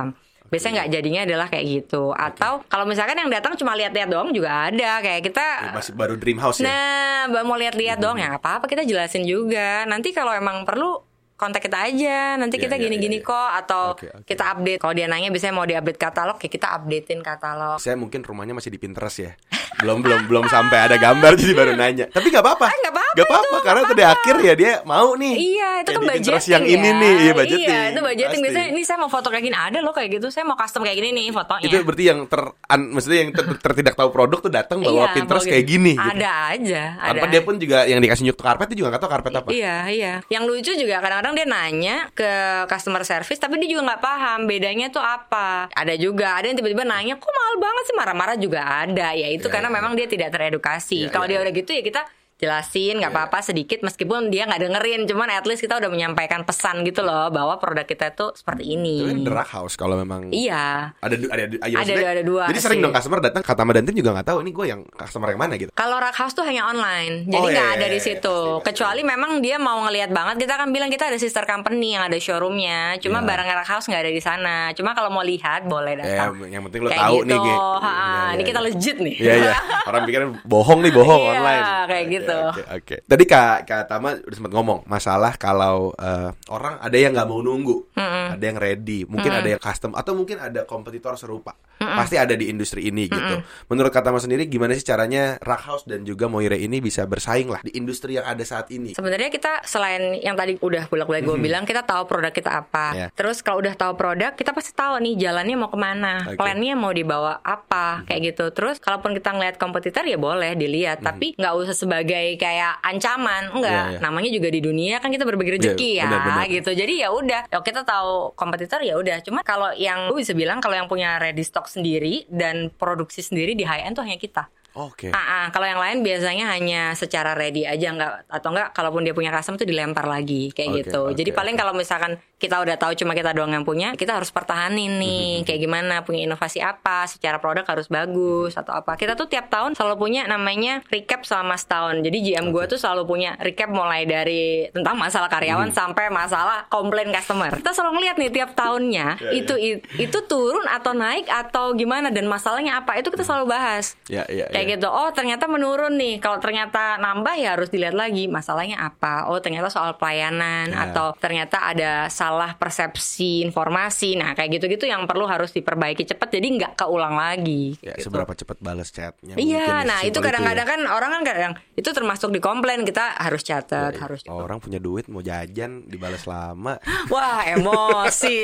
[0.53, 4.69] biasanya nggak jadinya adalah kayak gitu atau kalau misalkan yang datang cuma lihat-lihat doang juga
[4.69, 6.69] ada kayak kita Masih baru dream house ya.
[6.69, 9.89] Nah, mau lihat-lihat dong ya nggak apa-apa kita jelasin juga.
[9.89, 11.01] Nanti kalau emang perlu
[11.41, 12.37] kontak kita aja.
[12.39, 13.31] Nanti Iya, kita iya, gini-gini iya, iya.
[13.33, 14.29] kok atau Oke, oke.
[14.29, 14.79] kita update.
[14.79, 17.79] Kalau dia nanya biasanya mau di-update katalog ya kita updatein katalog.
[17.83, 19.33] Saya mungkin rumahnya masih di Pinterest ya.
[19.83, 22.07] Belum belum belum sampai ada gambar jadi baru nanya.
[22.09, 22.67] Tapi nggak apa-apa.
[22.67, 25.35] Ah, nggak apa-apa itu, karena nggak itu di akhir ya dia mau nih.
[25.35, 26.93] Iya, itu Kayak kan budgeting yang ini ya.
[26.97, 27.69] nih, iya budgeting.
[27.69, 28.31] Iya, itu budgeting.
[28.33, 28.47] Pasti.
[28.49, 30.27] Biasanya ini saya mau foto kayak gini ada loh kayak gitu.
[30.29, 31.65] Saya mau custom kayak gini nih fotonya.
[31.67, 35.11] Itu berarti yang ter an- maksudnya yang ter, ter- tidak tahu produk tuh datang bawa
[35.11, 35.73] Iya, Pinterest bawa kayak gitu.
[35.75, 36.11] gini gitu.
[36.13, 37.09] Ada aja, ada.
[37.13, 39.49] Tanpa dia pun juga yang dikasih nyuk karpet dia juga nggak tahu karpet apa.
[39.51, 40.13] Iya, iya.
[40.29, 42.31] Yang lucu juga kadang-kadang dia nanya ke
[42.67, 45.69] customer service tapi dia juga nggak paham bedanya tuh apa.
[45.73, 49.09] Ada juga, ada yang tiba-tiba nanya, "Kok mahal banget sih?" Marah-marah juga ada.
[49.13, 49.72] Ya itu Iya, karena iya.
[49.73, 51.09] Memang dia tidak teredukasi.
[51.09, 52.01] Iya, Kalau iya, dia udah gitu ya kita
[52.43, 53.19] jelasin nggak Iya.
[53.23, 57.31] apa-apa sedikit meskipun dia nggak dengerin cuman at least kita udah menyampaikan pesan gitu loh
[57.31, 61.43] bahwa produk kita tuh seperti ini Itu kan drag house kalau memang iya ada ada
[61.47, 64.27] ada, Ada dua- ada dua Jadi sering dong customer datang kata Mbak Dantin juga nggak
[64.27, 65.71] tahu ini gue yang customer yang mana gitu.
[65.73, 68.27] Kalau Rack House tuh hanya online, jadi Oh, nggak iya, ada iya, di iya, situ.
[68.29, 68.67] pasti, pasti.
[68.69, 72.17] Kecuali memang dia mau ngelihat banget, kita akan bilang kita ada sister company yang ada
[72.17, 72.99] showroomnya.
[72.99, 73.29] Cuma Iya.
[73.29, 74.57] barang Rack House nggak ada di sana.
[74.73, 76.43] Cuma kalau mau lihat boleh Eh, datang.
[76.47, 77.29] yang penting lo Kayak tahu gitu.
[77.29, 77.39] nih.
[77.39, 78.67] Ha, Iya, iya, ini kita iya.
[78.67, 79.15] legit nih.
[79.17, 79.53] Iya iya.
[79.85, 81.63] Orang pikir bohong nih bohong Iya, online.
[81.85, 82.49] kayak Oke, gitu.
[82.49, 82.97] Oke oke.
[83.05, 87.45] Tadi kak kak Tama udah sempat ngomong masalah kalau eh, orang ada yang nggak mau
[87.45, 91.53] nunggu, ada yang ready, mungkin ada yang custom atau mungkin ada kompetitor serupa.
[91.83, 93.43] Pasti ada di industri ini gitu.
[93.67, 97.51] Menurut kak Tama sendiri gimana sih caranya Rack House dan juga Moire ini bisa bersaing
[97.51, 98.95] lah di industri yang ada saat ini?
[98.95, 102.87] Sebenarnya kita selain yang tadi udah bolak-balik gue bilang kita tahu produk kita apa.
[102.95, 103.07] Iya.
[103.11, 106.39] Terus kalau udah tahu produk kita pasti tahu nih jalannya mau ke mana, Oke.
[106.39, 108.55] plannya mau dibawa apa kayak gitu.
[108.55, 113.71] Terus kalaupun kita ngeliat kompetitor ya boleh dilihat, tapi nggak usah sebagai kayak ancaman, enggak.
[113.71, 113.99] Iya, iya.
[114.01, 116.47] Namanya juga di dunia kan kita berbagi rezeki Iya, ya, benar-benar.
[116.49, 116.71] gitu.
[116.73, 119.19] Jadi ya udah, ya kita tahu kompetitor ya udah.
[119.27, 123.53] Cuma kalau yang gue bisa bilang kalau yang punya ready stock sendiri dan produksi sendiri
[123.59, 124.47] di high end tuh hanya kita.
[124.73, 125.13] Oke.
[125.13, 125.45] Ah, ah.
[125.53, 129.61] kalau yang lain biasanya hanya secara ready aja nggak atau enggak kalaupun dia punya custom
[129.61, 131.01] tuh dilempar lagi kayak Oke, gitu.
[131.09, 131.61] oke, Jadi paling oke.
[131.61, 135.61] kalau misalkan kita udah tahu cuma kita doang yang punya, kita harus pertahanin nih kayak
[135.63, 138.99] gimana punya inovasi apa, secara produk harus bagus atau apa.
[138.99, 142.03] Kita tuh tiap tahun selalu punya namanya recap selama setahun.
[142.03, 147.15] Jadi GM gue tuh selalu punya recap mulai dari tentang masalah karyawan sampai masalah komplain
[147.15, 147.55] customer.
[147.55, 149.31] Kita selalu ngeliat nih tiap tahunnya Ya, ya.
[149.35, 149.55] itu
[149.99, 154.47] itu turun atau naik atau gimana dan masalahnya apa itu kita selalu bahas Ya ya.
[154.63, 154.75] Kayak ya.
[154.79, 159.43] gitu oh ternyata menurun nih kalau ternyata nambah ya harus dilihat lagi masalahnya apa oh
[159.43, 160.87] ternyata soal pelayanan Ya.
[160.89, 166.47] atau ternyata ada salah persepsi informasi nah kayak gitu-gitu yang perlu harus diperbaiki cepat jadi
[166.47, 168.07] nggak keulang lagi Ya, gitu.
[168.07, 169.35] seberapa cepat balas chatnya?
[169.35, 170.71] ya, Iya, nah itu sesimpel kadang-kadang ya.
[170.71, 174.79] kan orang kan kadang itu termasuk di komplain kita harus catat, Ya, harus Orang punya
[174.79, 176.79] duit mau jajan dibalas lama.
[177.13, 178.37] Wah, emosi.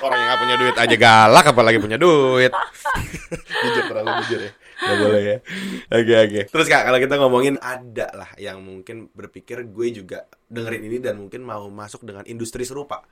[0.00, 2.52] Orang yang gak punya duit aja galak apalagi punya duit.
[3.62, 4.52] jujur terlalu jujur ya.
[4.82, 5.36] Gak boleh ya.
[5.94, 6.40] Oke oke.
[6.50, 11.16] Terus kak kalau kita ngomongin ada lah yang mungkin berpikir gue juga dengerin ini dan
[11.22, 13.06] mungkin mau masuk dengan industri serupa.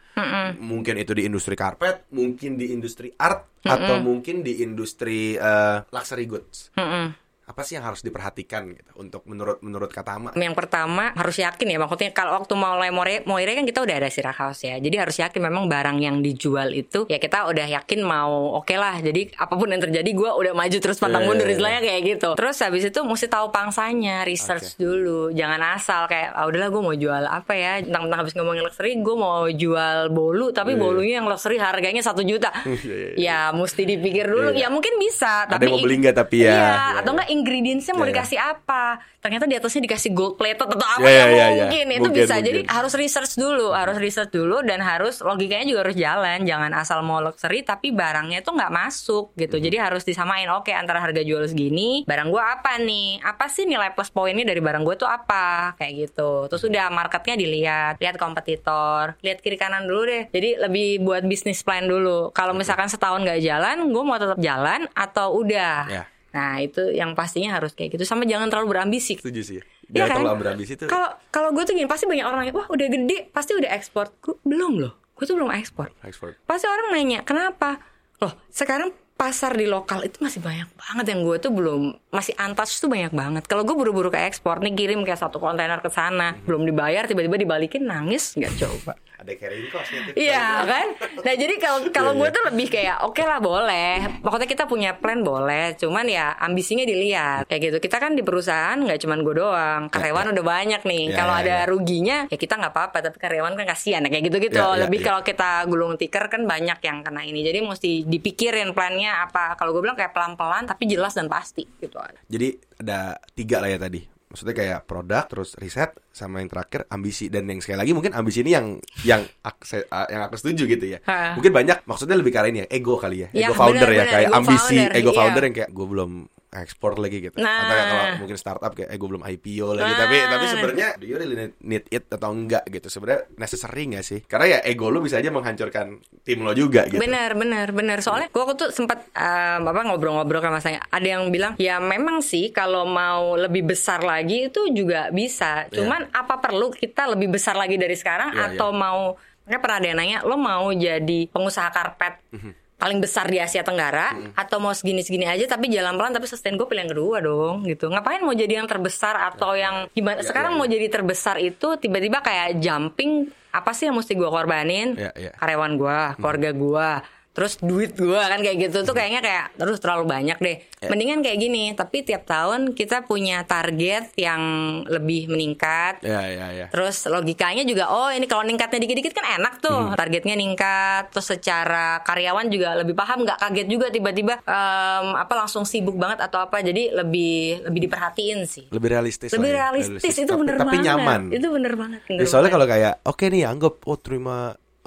[0.58, 6.26] Mungkin itu di industri karpet, mungkin di industri art, atau mungkin di industri eh, luxury
[6.26, 6.74] goods.
[6.76, 7.29] Mm-mm.
[7.50, 10.30] Apa sih yang harus diperhatikan gitu untuk menurut menurut Katama?
[10.38, 13.96] Yang pertama harus yakin ya maksudnya kalau waktu mau mulai Moire, Moire kan kita udah
[13.98, 14.78] ada Sirah House ya.
[14.78, 19.02] Jadi harus yakin memang barang yang dijual itu ya kita udah yakin mau oke lah.
[19.02, 21.56] Jadi apa pun yang terjadi gue udah maju terus pantang Iya, mundur iya, iya.
[21.58, 22.28] istilahnya kayak gitu.
[22.38, 25.34] Terus habis itu mesti tahu pangsanya, research dulu.
[25.34, 27.82] Jangan asal kayak ah udahlah gue mau jual apa ya.
[27.82, 30.80] Tentang-tentang habis ngomongin luxury gue mau jual bolu tapi Iya.
[30.80, 32.54] bolunya yang luxury harganya satu juta.
[32.80, 34.54] Iya, ya mesti dipikir dulu.
[34.54, 34.64] Iya.
[34.64, 35.44] Ya mungkin bisa.
[35.44, 36.46] Ada tapi yang mau beli nggak tapi ya?
[36.46, 37.16] Iya, Iya, atau iya.
[37.18, 38.14] enggak ingredientsnya mau Iya, iya.
[38.14, 38.84] dikasih apa?
[39.20, 41.44] Ternyata di atasnya dikasih gold plated atau apa Iya, ya iya, iya.
[41.66, 42.34] mungkin itu Mungkin, bisa.
[42.40, 42.72] Jadi mungkin.
[42.72, 46.38] harus research dulu, harus research dulu dan harus logikanya juga harus jalan.
[46.44, 49.56] Jangan asal mau luxury tapi barangnya itu nggak masuk gitu.
[49.56, 49.64] Hmm.
[49.64, 50.48] Jadi harus disamain.
[50.50, 53.20] Oke, antara harga jual segini, barang gua apa nih?
[53.20, 55.76] Apa sih nilai plus poinnya dari barang gue tuh apa?
[55.76, 56.48] Kayak gitu.
[56.48, 60.22] Terus udah marketnya dilihat, lihat kompetitor, lihat kiri kanan dulu deh.
[60.28, 62.32] Jadi lebih buat bisnis plan dulu.
[62.32, 65.76] Kalau misalkan setahun nggak jalan, gue mau tetap jalan atau udah.
[65.86, 66.04] Ya.
[66.30, 68.04] Nah itu yang pastinya harus kayak gitu.
[68.06, 69.18] Sama jangan terlalu berambisi.
[69.18, 69.58] Setuju sih.
[69.90, 70.22] Iya kan?
[70.22, 70.86] terlalu berambisi tuh.
[70.86, 74.14] Kalau kalau gue tuh gini pasti banyak orang yang wah udah gede pasti udah ekspor.
[74.22, 74.92] Gue belum loh.
[75.18, 75.90] Gue tuh belum ekspor.
[76.06, 76.38] Export.
[76.46, 77.82] Pasti orang nanya kenapa?
[78.22, 82.80] Loh sekarang pasar di lokal itu masih banyak banget yang gue tuh belum masih antas
[82.80, 83.44] tuh banyak banget.
[83.44, 87.36] Kalau gue buru-buru ke ekspor nih kirim kayak satu kontainer ke sana belum dibayar tiba-tiba
[87.36, 88.96] dibalikin nangis nggak coba.
[89.20, 90.12] Ada carrying cost-nya tuh.
[90.16, 90.86] Iya kan?
[91.20, 92.36] Nah jadi kalau kalau Iya, gue iya.
[92.36, 93.92] tuh lebih kayak oke lah boleh.
[94.24, 95.76] Pokoknya kita punya plan boleh.
[95.76, 97.76] Cuman ya ambisinya dilihat kayak gitu.
[97.84, 99.82] Kita kan di perusahaan nggak cuman gue doang.
[99.92, 101.04] Karyawan udah banyak nih.
[101.12, 101.68] Ya, kalau ya, ada ya.
[101.68, 102.98] ruginya ya kita nggak apa-apa.
[103.04, 104.56] Tapi karyawan kan kasihan ya kayak gitu-gitu.
[104.56, 105.06] Ya, ya, lebih ya.
[105.12, 107.44] kalau kita gulung tikar kan banyak yang kena ini.
[107.44, 109.60] Jadi mesti dipikirin plannya apa.
[109.60, 112.00] Kalau gue bilang kayak pelan-pelan tapi jelas dan pasti gitu.
[112.32, 114.19] Jadi ada tiga lah ya tadi.
[114.30, 117.26] Maksudnya kayak produk, terus riset, sama yang terakhir ambisi.
[117.26, 120.86] Dan yang sekali lagi mungkin ambisi ini yang yang aku, uh, yang aku setuju gitu
[120.86, 120.98] ya.
[121.10, 121.34] Ha.
[121.34, 123.28] Mungkin banyak maksudnya lebih arah ini ya, ego kali ya.
[123.34, 125.18] Ya, Ego founder ya, benar-benar, kayak ego ambisi, founder, ego iya.
[125.18, 126.10] founder yang kayak gue belum
[126.50, 127.38] ekspor lagi gitu.
[127.38, 127.62] Nah.
[127.62, 129.92] Atau kalau mungkin startup kayak eh gue belum IPO lagi.
[129.94, 129.98] Nah.
[130.02, 132.90] Tapi tapi sebenarnya do you really need- it atau enggak gitu.
[132.90, 134.20] Sebenarnya necessary nggak sih?
[134.26, 136.98] Karena ya ego lu bisa aja menghancurkan tim lo juga gitu.
[136.98, 138.02] Benar, benar, benar.
[138.02, 140.82] Soalnya gua waktu tuh sempat um, apa ngobrol-ngobrol sama saya.
[140.90, 145.70] Ada yang bilang, "Ya memang sih kalau mau lebih besar lagi itu juga bisa.
[145.70, 149.14] Cuman apa perlu kita lebih besar lagi dari sekarang Iya, atau mau
[149.50, 152.59] Makanya pernah ada yang nanya, "Lo mau jadi pengusaha karpet?" Mhm.
[152.80, 156.64] Paling besar di Asia Tenggara atau mau segini-segini aja tapi jalan pelan tapi sustain gue
[156.64, 160.52] pilih yang kedua dong gitu ngapain mau jadi yang terbesar atau yang gimana Ya, sekarang
[160.52, 160.72] ya, mau ya.
[160.74, 165.30] jadi terbesar itu tiba-tiba kayak jumping apa sih yang mesti gue korbanin Ya, ya.
[165.36, 166.90] karyawan gua, keluarga gua,
[167.30, 170.56] terus duit gua kan kayak gitu tuh kayaknya kayak terus terlalu banyak deh.
[170.76, 170.88] Ya.
[170.88, 174.40] Mendingan kayak gini, tapi tiap tahun kita punya target yang
[174.84, 176.00] lebih meningkat.
[176.00, 176.66] Ya ya ya.
[176.68, 182.00] Terus logikanya juga oh ini kalau ningkatnya dikit-dikit kan enak tuh targetnya ningkat terus secara
[182.00, 186.60] karyawan juga lebih paham nggak kaget juga tiba-tiba em, apa langsung sibuk banget atau apa
[186.60, 187.30] jadi lebih
[187.62, 189.30] lebih diperhatiin sih Lebih realistis.
[189.30, 191.20] lebih ya, realistis, itu Tapi- bener tapi banget nyaman.
[191.30, 192.54] itu bener banget bener Ya, soalnya banget.
[192.56, 194.36] kalau kayak oke nih anggap oh terima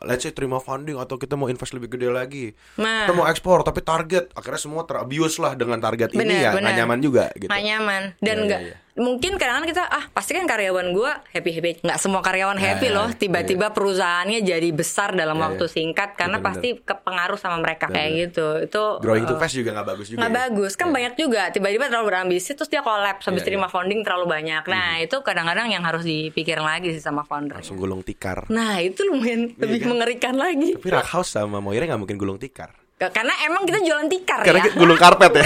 [0.04, 2.46] let's say terima funding atau kita mau invest lebih gede lagi.
[2.80, 3.08] Nah.
[3.08, 6.64] Kita mau ekspor tapi target akhirnya semua terabuse lah dengan target ini Bener, ya nggak
[6.64, 6.80] bener.
[6.84, 7.50] nyaman juga gitu.
[7.50, 8.78] Nggak nyaman dan nggak iya, iya.
[8.94, 12.88] Mungkin kadang-kadang kita ah pasti kan karyawan gua happy happy nggak semua karyawan Ya, happy
[12.88, 15.72] ya, loh tiba-tiba perusahaannya jadi besar dalam Ya, waktu ya.
[15.72, 16.78] singkat karena Bener-bener.
[16.78, 18.06] pasti kepengaruh sama mereka Bener-bener.
[18.14, 20.18] kayak gitu itu Growing too eh, fast juga nggak bagus juga.
[20.20, 20.38] nggak ya.
[20.40, 20.94] bagus kan Ya.
[20.94, 23.74] banyak juga tiba-tiba terlalu berambisi terus dia collapse habis Iya, terima iya.
[23.74, 28.02] funding terlalu banyak nah itu kadang-kadang yang harus dipikirin lagi sih sama founder Langsung gulung
[28.02, 28.46] tikar.
[28.48, 29.90] nah itu lumayan lebih kan?
[29.90, 32.70] mengerikan lagi Tapi Rackhouse sama Moira nggak mungkin gulung tikar.
[32.98, 35.46] Karena emang kita jualan tikar Karena ya kita gulung karpet ya.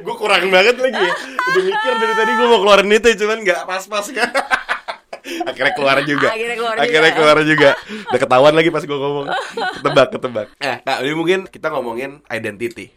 [0.00, 1.14] Gue kurang banget lagi ya.
[1.36, 4.30] Udah mikir dari tadi gue mau keluarin itu cuman nggak pas-pas kan.
[5.50, 6.28] Akhirnya keluar juga.
[6.34, 7.18] Akhirnya keluar Akhirnya juga.
[7.20, 7.70] keluar juga.
[8.10, 9.26] Udah ketahuan lagi pas gue ngomong.
[9.78, 10.46] Ketebak, ketebak.
[10.58, 12.90] Eh, Kak, ini mungkin kita ngomongin identity.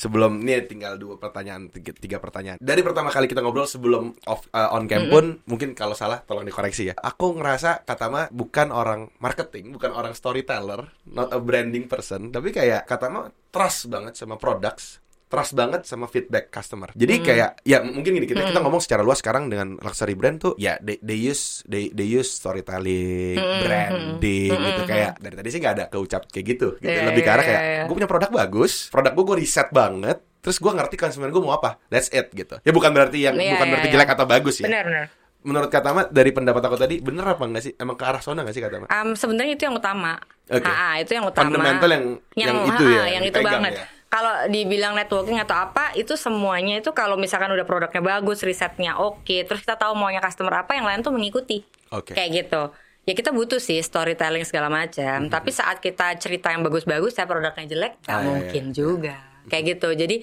[0.00, 2.56] Sebelum ini tinggal dua pertanyaan, tiga, tiga pertanyaan.
[2.56, 6.48] Dari pertama kali kita ngobrol sebelum off uh, on cam pun, mungkin kalau salah tolong
[6.48, 6.94] dikoreksi ya.
[6.96, 12.88] Aku ngerasa Katama bukan orang marketing, bukan orang storyteller, not a branding person, tapi kayak
[12.88, 16.90] Katama trust banget sama products trust banget sama feedback customer.
[16.92, 20.52] Jadi kayak ya mungkin gini kita kita ngomong secara luas sekarang dengan luxury brand tuh
[20.58, 25.74] ya they, they use they, they use storytelling, branding gitu kayak dari tadi sih nggak
[25.78, 26.68] ada keucap kayak gitu.
[26.76, 26.90] gitu.
[26.90, 27.82] Iya, Lebih ke arah iya, kayak iya.
[27.86, 31.54] gue punya produk bagus, produk gue gue riset banget, terus gue ngerti konsumen gue mau
[31.54, 32.58] apa, that's it gitu.
[32.60, 33.94] Ya bukan berarti yang Iya, bukan iya, berarti iya.
[33.94, 34.66] jelek atau bagus ya.
[34.66, 35.06] benar benar
[35.40, 37.72] Menurut Katama dari pendapat aku tadi bener apa enggak sih?
[37.80, 38.92] Emang ke arah sana nggak sih Katama?
[38.92, 40.20] Um, sebenarnya itu yang utama.
[40.52, 40.68] Oke.
[40.68, 41.48] Ha, itu yang utama.
[41.48, 43.72] Fundamental yang- yang itu ha, ya, yang yang itu banget.
[43.72, 43.86] ya.
[44.10, 49.46] Kalau dibilang networking atau apa, itu semuanya itu kalau misalkan udah produknya bagus, risetnya oke,
[49.46, 51.62] terus kita tahu maunya customer apa, yang lain tuh mengikuti.
[51.94, 52.18] Oke.
[52.18, 52.62] Kayak gitu.
[53.06, 57.70] Ya kita butuh sih storytelling segala macam, tapi saat kita cerita yang bagus-bagus, saya produknya
[57.70, 58.74] jelek, nggak Ah, iya, mungkin iya.
[58.74, 59.14] juga.
[59.46, 59.88] Kayak gitu.
[59.94, 60.16] Jadi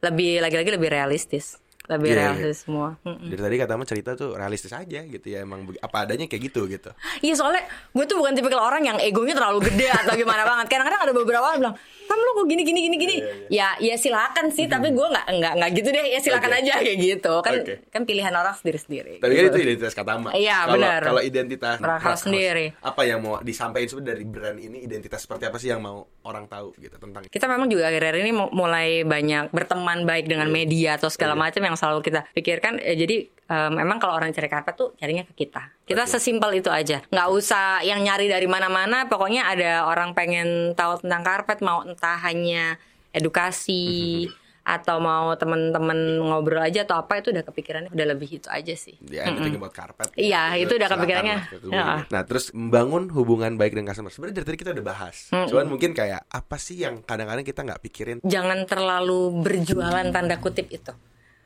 [0.00, 2.24] lebih lagi-lagi lebih realistis lebih Iya, iya.
[2.32, 3.28] realistis semua Mm-mm.
[3.28, 6.90] Dari tadi kata cerita tuh realistis aja gitu ya emang apa adanya kayak gitu gitu.
[7.20, 7.60] Iya soalnya
[7.90, 10.66] gue tuh bukan tipikal orang yang egonya terlalu gede atau gimana banget.
[10.66, 13.16] Kadang-kadang ada beberapa orang bilang, "Tam lu kok gini gini gini gini."
[13.48, 16.06] Ya ya silakan sih, tapi gue nggak nggak nggak gitu deh.
[16.06, 16.60] Ya silakan Oke.
[16.62, 17.34] aja kayak gitu.
[17.40, 17.74] Kan Oke.
[17.86, 19.14] kan pilihan orang sendiri-sendiri.
[19.18, 19.52] Tapi kan gitu.
[19.52, 20.28] itu identitas Katama.
[20.32, 21.00] Iya, benar.
[21.02, 22.72] Kalau identitas House sendiri.
[22.80, 26.46] Apa yang mau disampaikan sebenarnya dari brand ini identitas seperti apa sih yang mau orang
[26.46, 30.54] tahu gitu tentang kita memang juga akhir-akhir ini mu- mulai banyak berteman baik dengan Iya.
[30.54, 34.48] media atau segala macam yang selalu kita pikirkan Eh, jadi eh, memang kalau orang cari
[34.50, 39.08] karpet tuh carinya ke kita kita sesimpel itu aja nggak usah yang nyari dari mana-mana
[39.08, 42.76] pokoknya ada orang pengen tahu tentang karpet mau entah hanya
[43.14, 44.28] edukasi
[44.64, 48.96] atau mau temen-temen ngobrol aja atau apa itu udah kepikirannya udah lebih itu aja sih
[49.12, 50.08] ya everything about carpet.
[50.16, 51.36] Iya, itu udah silakan kepikirannya.
[51.36, 51.72] lah ke gue.
[51.76, 51.84] Ya.
[52.08, 54.08] Nah, terus membangun hubungan baik dengan customer.
[54.08, 55.28] Sebenarnya dari tadi kita udah bahas.
[55.28, 60.72] Cuman mungkin kayak apa sih yang kadang-kadang kita nggak pikirin jangan terlalu berjualan tanda kutip
[60.72, 60.96] itu.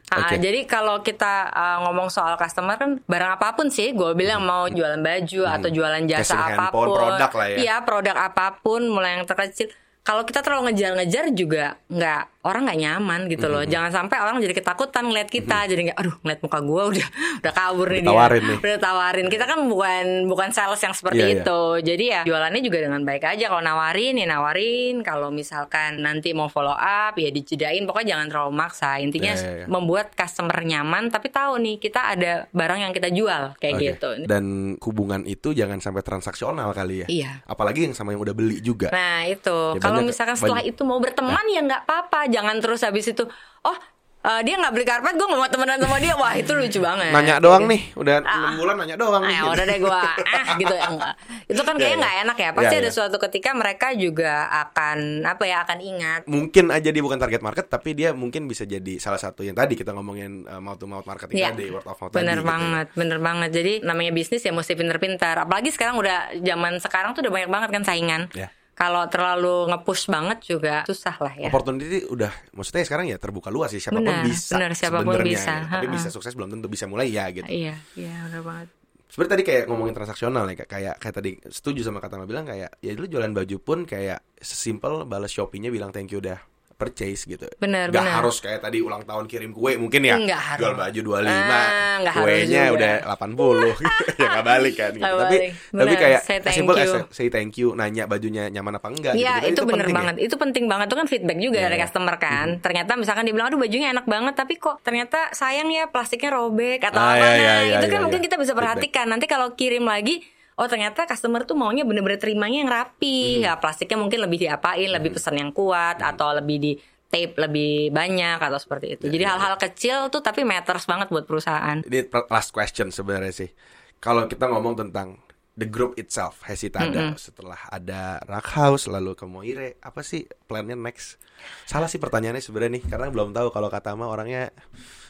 [0.08, 0.40] Ah, Oke.
[0.40, 4.64] Jadi kalau kita ah, ngomong soal customer kan barang apa pun sih, gue bilang mau
[4.68, 7.56] jualan baju atau jualan jasa Casing handphone, apa pun, produk lah ya.
[7.60, 9.68] Iya produk apa pun, mulai yang terkecil.
[10.00, 13.60] Kalau kita terlalu ngejar-ngejar juga nggak orang nggak nyaman gitu loh.
[13.60, 13.74] Mm-hmm.
[13.74, 17.08] Jangan sampai orang jadi ketakutan ngeliat kita, jadi nggak, aduh ngeliat muka gue udah
[17.42, 18.58] udah kabur nih Ditawarin dia, nih.
[18.60, 19.26] udah tawarin.
[19.28, 21.36] Kita kan bukan bukan sales yang seperti Iya, iya.
[21.40, 21.60] itu.
[21.82, 23.44] Jadi ya jualannya juga dengan baik aja.
[23.48, 24.94] Kalau nawarin ya nawarin.
[25.02, 27.82] Kalau misalkan nanti mau follow up ya dijedain.
[27.84, 28.90] Pokoknya jangan terlalu maksa.
[28.96, 29.66] Intinya Ya, ya, ya.
[29.66, 31.08] membuat customer nyaman.
[31.08, 33.84] Tapi tahu nih kita ada barang yang kita jual kayak Oke.
[33.88, 34.08] gitu.
[34.24, 34.44] Dan
[34.78, 37.06] hubungan itu jangan sampai transaksional kali ya.
[37.08, 37.30] Iya.
[37.44, 38.88] Apalagi yang sama yang udah beli juga.
[38.88, 40.70] Nah itu Ya, kalau misalkan setelah banyak.
[40.70, 42.30] itu mau berteman ya nggak apa-apa.
[42.38, 43.26] Jangan terus habis itu
[43.60, 43.76] oh
[44.20, 46.14] eh, dia nggak beli karpet gue nggak mau temenan sama dia.
[46.14, 47.10] Wah itu lucu banget.
[47.10, 47.72] Nanya doang Gitu.
[47.72, 49.36] nih, udah enam bulan nanya doang Ah, nih.
[49.36, 49.94] ya udah deh gue
[50.38, 51.14] ah gitu ya enggak.
[51.46, 52.00] Itu kan Ya, kayaknya ya.
[52.00, 52.50] nggak enak ya.
[52.52, 52.92] Pasti Ya, ada ya.
[52.92, 56.20] suatu ketika mereka juga akan apa ya akan ingat.
[56.26, 59.74] Mungkin aja dia bukan target market, tapi dia mungkin bisa jadi salah satu yang tadi
[59.74, 61.50] kita ngomongin uh, mouth to mouth marketing Iya.
[61.50, 62.34] tadi, word of mouth Bener tadi.
[62.34, 62.50] gitu ya.
[62.50, 63.50] banget, bener banget.
[63.52, 65.34] Jadi namanya bisnis ya mesti pinter-pinter.
[65.38, 68.22] Apalagi sekarang udah zaman sekarang tuh udah banyak banget kan saingan.
[68.34, 68.50] Ya.
[68.78, 71.50] Kalau terlalu nge-push banget juga susah lah ya.
[71.50, 74.54] Opportunity udah maksudnya sekarang ya terbuka luas sih siapa pun Benar, bisa.
[74.54, 75.52] benar, siapa pun sebenarnya bisa.
[75.58, 75.70] ya.
[75.82, 77.50] Tapi bisa sukses belum tentu bisa mulai ya gitu.
[77.50, 78.68] Iya, iya bener banget.
[79.08, 82.92] Seperti tadi kayak ngomongin transaksional ya kayak kayak, tadi setuju sama kata bilang kayak ya
[82.94, 86.38] dulu jualan baju pun kayak sesimpel balas Shopee-nya bilang thank you udah
[86.78, 87.50] purchase gitu.
[87.56, 88.14] Bener, Gak bener.
[88.14, 90.14] harus kayak tadi ulang tahun kirim kue mungkin ya.
[90.14, 90.62] Nggak harus.
[90.62, 92.76] Jual baju 25, Ah, harus kuenya juga.
[92.78, 93.74] udah 80.
[94.22, 95.02] ya gak balik kan gitu.
[95.02, 95.50] Tapi balik.
[95.50, 96.92] tapi Bener, kayak say thank simple you.
[97.10, 99.50] say thank you, nanya bajunya nyaman apa enggak Iya gitu.
[99.50, 99.98] itu, bener penting ya.
[99.98, 101.84] banget, itu penting banget itu kan feedback juga Iya, dari iya.
[101.84, 102.46] customer kan.
[102.58, 106.78] Ternyata misalkan dia bilang aduh bajunya enak banget tapi kok ternyata sayang ya plastiknya robek
[106.80, 108.26] atau Ah, apa iya, nah iya, itu kan iya, mungkin iya.
[108.26, 108.62] kita bisa Feedback.
[108.78, 109.06] perhatikan.
[109.08, 110.22] Nanti kalau kirim lagi
[110.58, 113.40] oh ternyata customer tuh maunya bener-bener terimanya yang rapi.
[113.40, 113.44] Hmm.
[113.46, 116.72] Ya plastiknya mungkin lebih diapain, lebih pesan yang kuat atau lebih di
[117.08, 119.04] tape lebih banyak atau seperti itu.
[119.08, 121.80] Jadi hal-hal kecil tuh tapi matters banget buat perusahaan.
[121.80, 123.50] Ini last question sebenarnya sih.
[123.98, 125.18] Kalau kita ngomong tentang
[125.58, 131.18] the group itself, Hesitada setelah ada Rock House lalu ke Moire, apa sih plannya next?
[131.66, 134.54] Salah sih pertanyaannya sebenarnya nih, karena belum tahu kalau kata Ma orangnya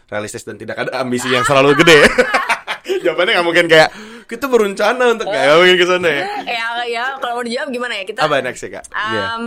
[0.09, 1.99] realistis dan tidak ada ambisi yang selalu gede.
[3.05, 3.90] Jawabannya nggak mungkin kayak
[4.28, 6.24] kita berencana untuk kayak mungkin ke sana ya.
[6.59, 8.84] ya ya kalau mau dijawab gimana ya kita Apa next ya kak?
[8.92, 9.42] Um,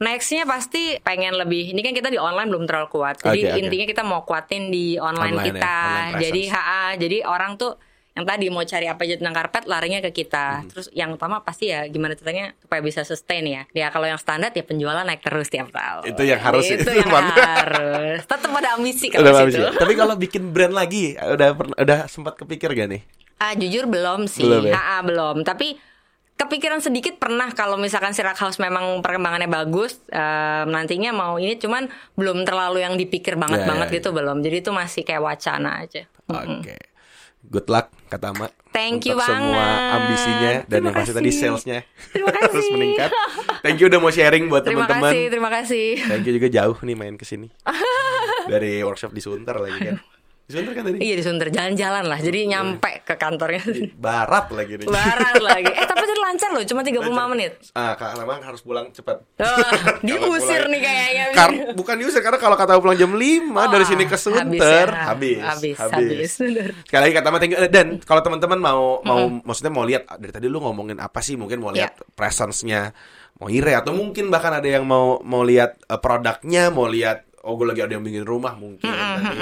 [0.00, 1.76] Nextnya pasti pengen lebih.
[1.76, 3.20] Ini kan kita di online belum terlalu kuat.
[3.20, 3.60] Jadi Oke, oke.
[3.60, 5.76] intinya kita mau kuatin di online, Online ya, kita.
[5.76, 7.76] online jadi ha jadi orang tuh
[8.20, 10.18] yang tadi mau cari apa aja tentang karpet larinya ke Hmm.
[10.18, 10.46] kita.
[10.68, 13.62] Terus yang utama pasti ya gimana caranya supaya bisa sustain ya.
[13.72, 16.04] Ya kalau yang standar ya penjualan naik terus tiap tahun.
[16.06, 18.20] Itu yang harus Itu itu yang harus.
[18.22, 19.58] Tetap ada ambisi Udah kalau situ.
[19.58, 19.72] ya?
[19.72, 23.02] Tapi kalau bikin brand lagi, udah pernah- udah sempat kepikir gak nih?
[23.36, 24.44] Ah jujur belum sih.
[24.44, 24.76] Belum ya?
[24.76, 25.42] Ha-ha, belum.
[25.42, 25.80] Tapi
[26.36, 30.20] kepikiran sedikit pernah kalau misalkan si Rock House memang perkembangannya bagus eh,
[30.64, 34.40] nantinya mau ini cuman belum terlalu yang dipikir banget Ya, banget ya, gitu belum.
[34.40, 36.04] Jadi itu masih kayak wacana aja.
[36.26, 36.76] Oke.
[37.42, 38.52] Good luck kata Mak.
[38.70, 39.94] Thank you untuk semua banget.
[39.96, 41.78] ambisinya dan Terima yang pasti tadi salesnya
[42.12, 42.70] Terima kasih.
[42.70, 43.10] meningkat.
[43.60, 45.10] Thank you udah mau sharing buat Terima teman-teman.
[45.10, 45.86] kasih, terima kasih.
[46.04, 47.48] Thank you juga jauh nih main ke sini.
[48.52, 49.96] Dari workshop di Sunter lagi kan.
[50.50, 50.98] Sunter kan tadi?
[50.98, 52.18] Iya di Sunter jalan-jalan lah.
[52.18, 53.62] Jadi nyampe ke kantornya.
[53.94, 54.86] Barat lagi nih.
[54.86, 55.68] Barat lagi.
[55.68, 57.52] Eh tapi tadi lancar loh, cuma 35 menit.
[57.72, 59.22] Ah, Kak memang harus pulang cepat.
[59.36, 59.70] Oh,
[60.06, 60.28] diusir
[60.60, 61.24] pulang- nih kayaknya.
[61.32, 63.20] Kar- bukan diusir karena kalau kata pulang jam 5
[63.66, 65.02] dari sini ke habis Sunter ya.
[65.08, 66.68] habis Habis, habis, bener.
[66.82, 67.58] Sekali lagi kata thank you.
[67.58, 71.34] Eh, dan kalau teman-teman mau mau maksudnya mau lihat dari tadi lu ngomongin apa sih
[71.34, 72.04] mungkin mau lihat Ya.
[72.12, 72.92] presence-nya
[73.36, 77.66] Moire atau mungkin bahkan ada yang mau mau lihat eh, produknya, mau lihat oh gue
[77.68, 79.36] lagi ada yang bikin rumah mungkin nanti.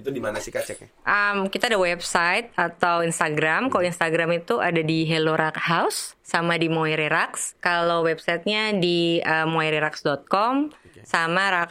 [0.00, 0.88] Itu di mana sih Kak ceknya?
[1.06, 3.70] Um, kita ada website atau Instagram.
[3.70, 7.54] Kalau Instagram itu ada di Hello Rack House sama di Moire Racks.
[7.62, 10.74] Kalau websitenya di uh, moirerax.com
[11.06, 11.68] sama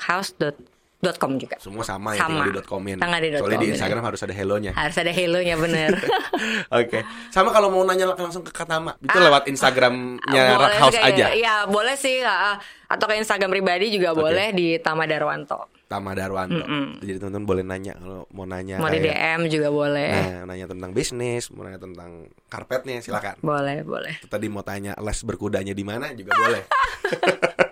[1.00, 1.18] rackhouse.
[1.18, 1.56] .com juga.
[1.58, 2.42] Semua sama, ya Sama.
[2.42, 2.98] tinggal di .com-in.
[2.98, 3.68] Tinggal di Soalnya di.
[3.70, 4.72] Instagram harus ada hello-nya.
[4.74, 5.90] Harus ada hello-nya bener.
[6.82, 7.00] Oke.
[7.30, 11.26] Sama kalau mau nanya langsung ke Katama, itu lewat Instagramnya Ah, Rock House kayak- aja.
[11.32, 12.56] Iya boleh sih ah, ah.
[12.88, 14.24] Atau ke Instagram pribadi juga Oke.
[14.24, 16.64] boleh di Tama Darwanto Tama Darwanto.
[16.98, 20.92] Jadi teman-teman boleh nanya kalau mau nanya Mau di DM juga boleh Nah, nanya tentang
[20.92, 23.36] bisnis, mau nanya tentang karpetnya silakan.
[23.40, 26.64] Boleh boleh Tadi mau tanya les berkudanya di mana juga boleh.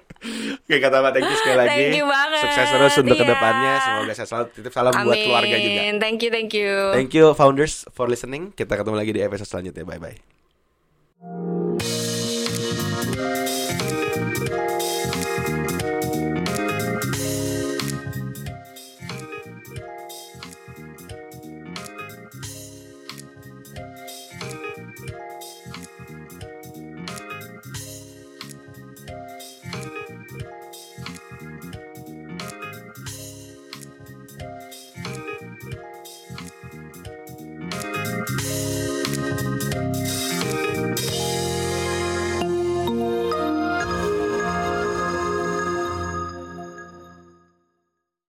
[0.66, 1.70] Oke kata Mbak thank you sekali lagi.
[1.70, 2.42] Thank you banget.
[2.42, 3.22] Sukses terus untuk Iya.
[3.22, 3.74] ke depannya.
[3.80, 5.80] Semoga saya selalu titip salam buat keluarga juga.
[5.82, 8.52] Amin Thank you thank you Thank you founders for listening.
[8.52, 9.86] Kita ketemu lagi di episode selanjutnya.
[9.86, 10.45] Bye bye.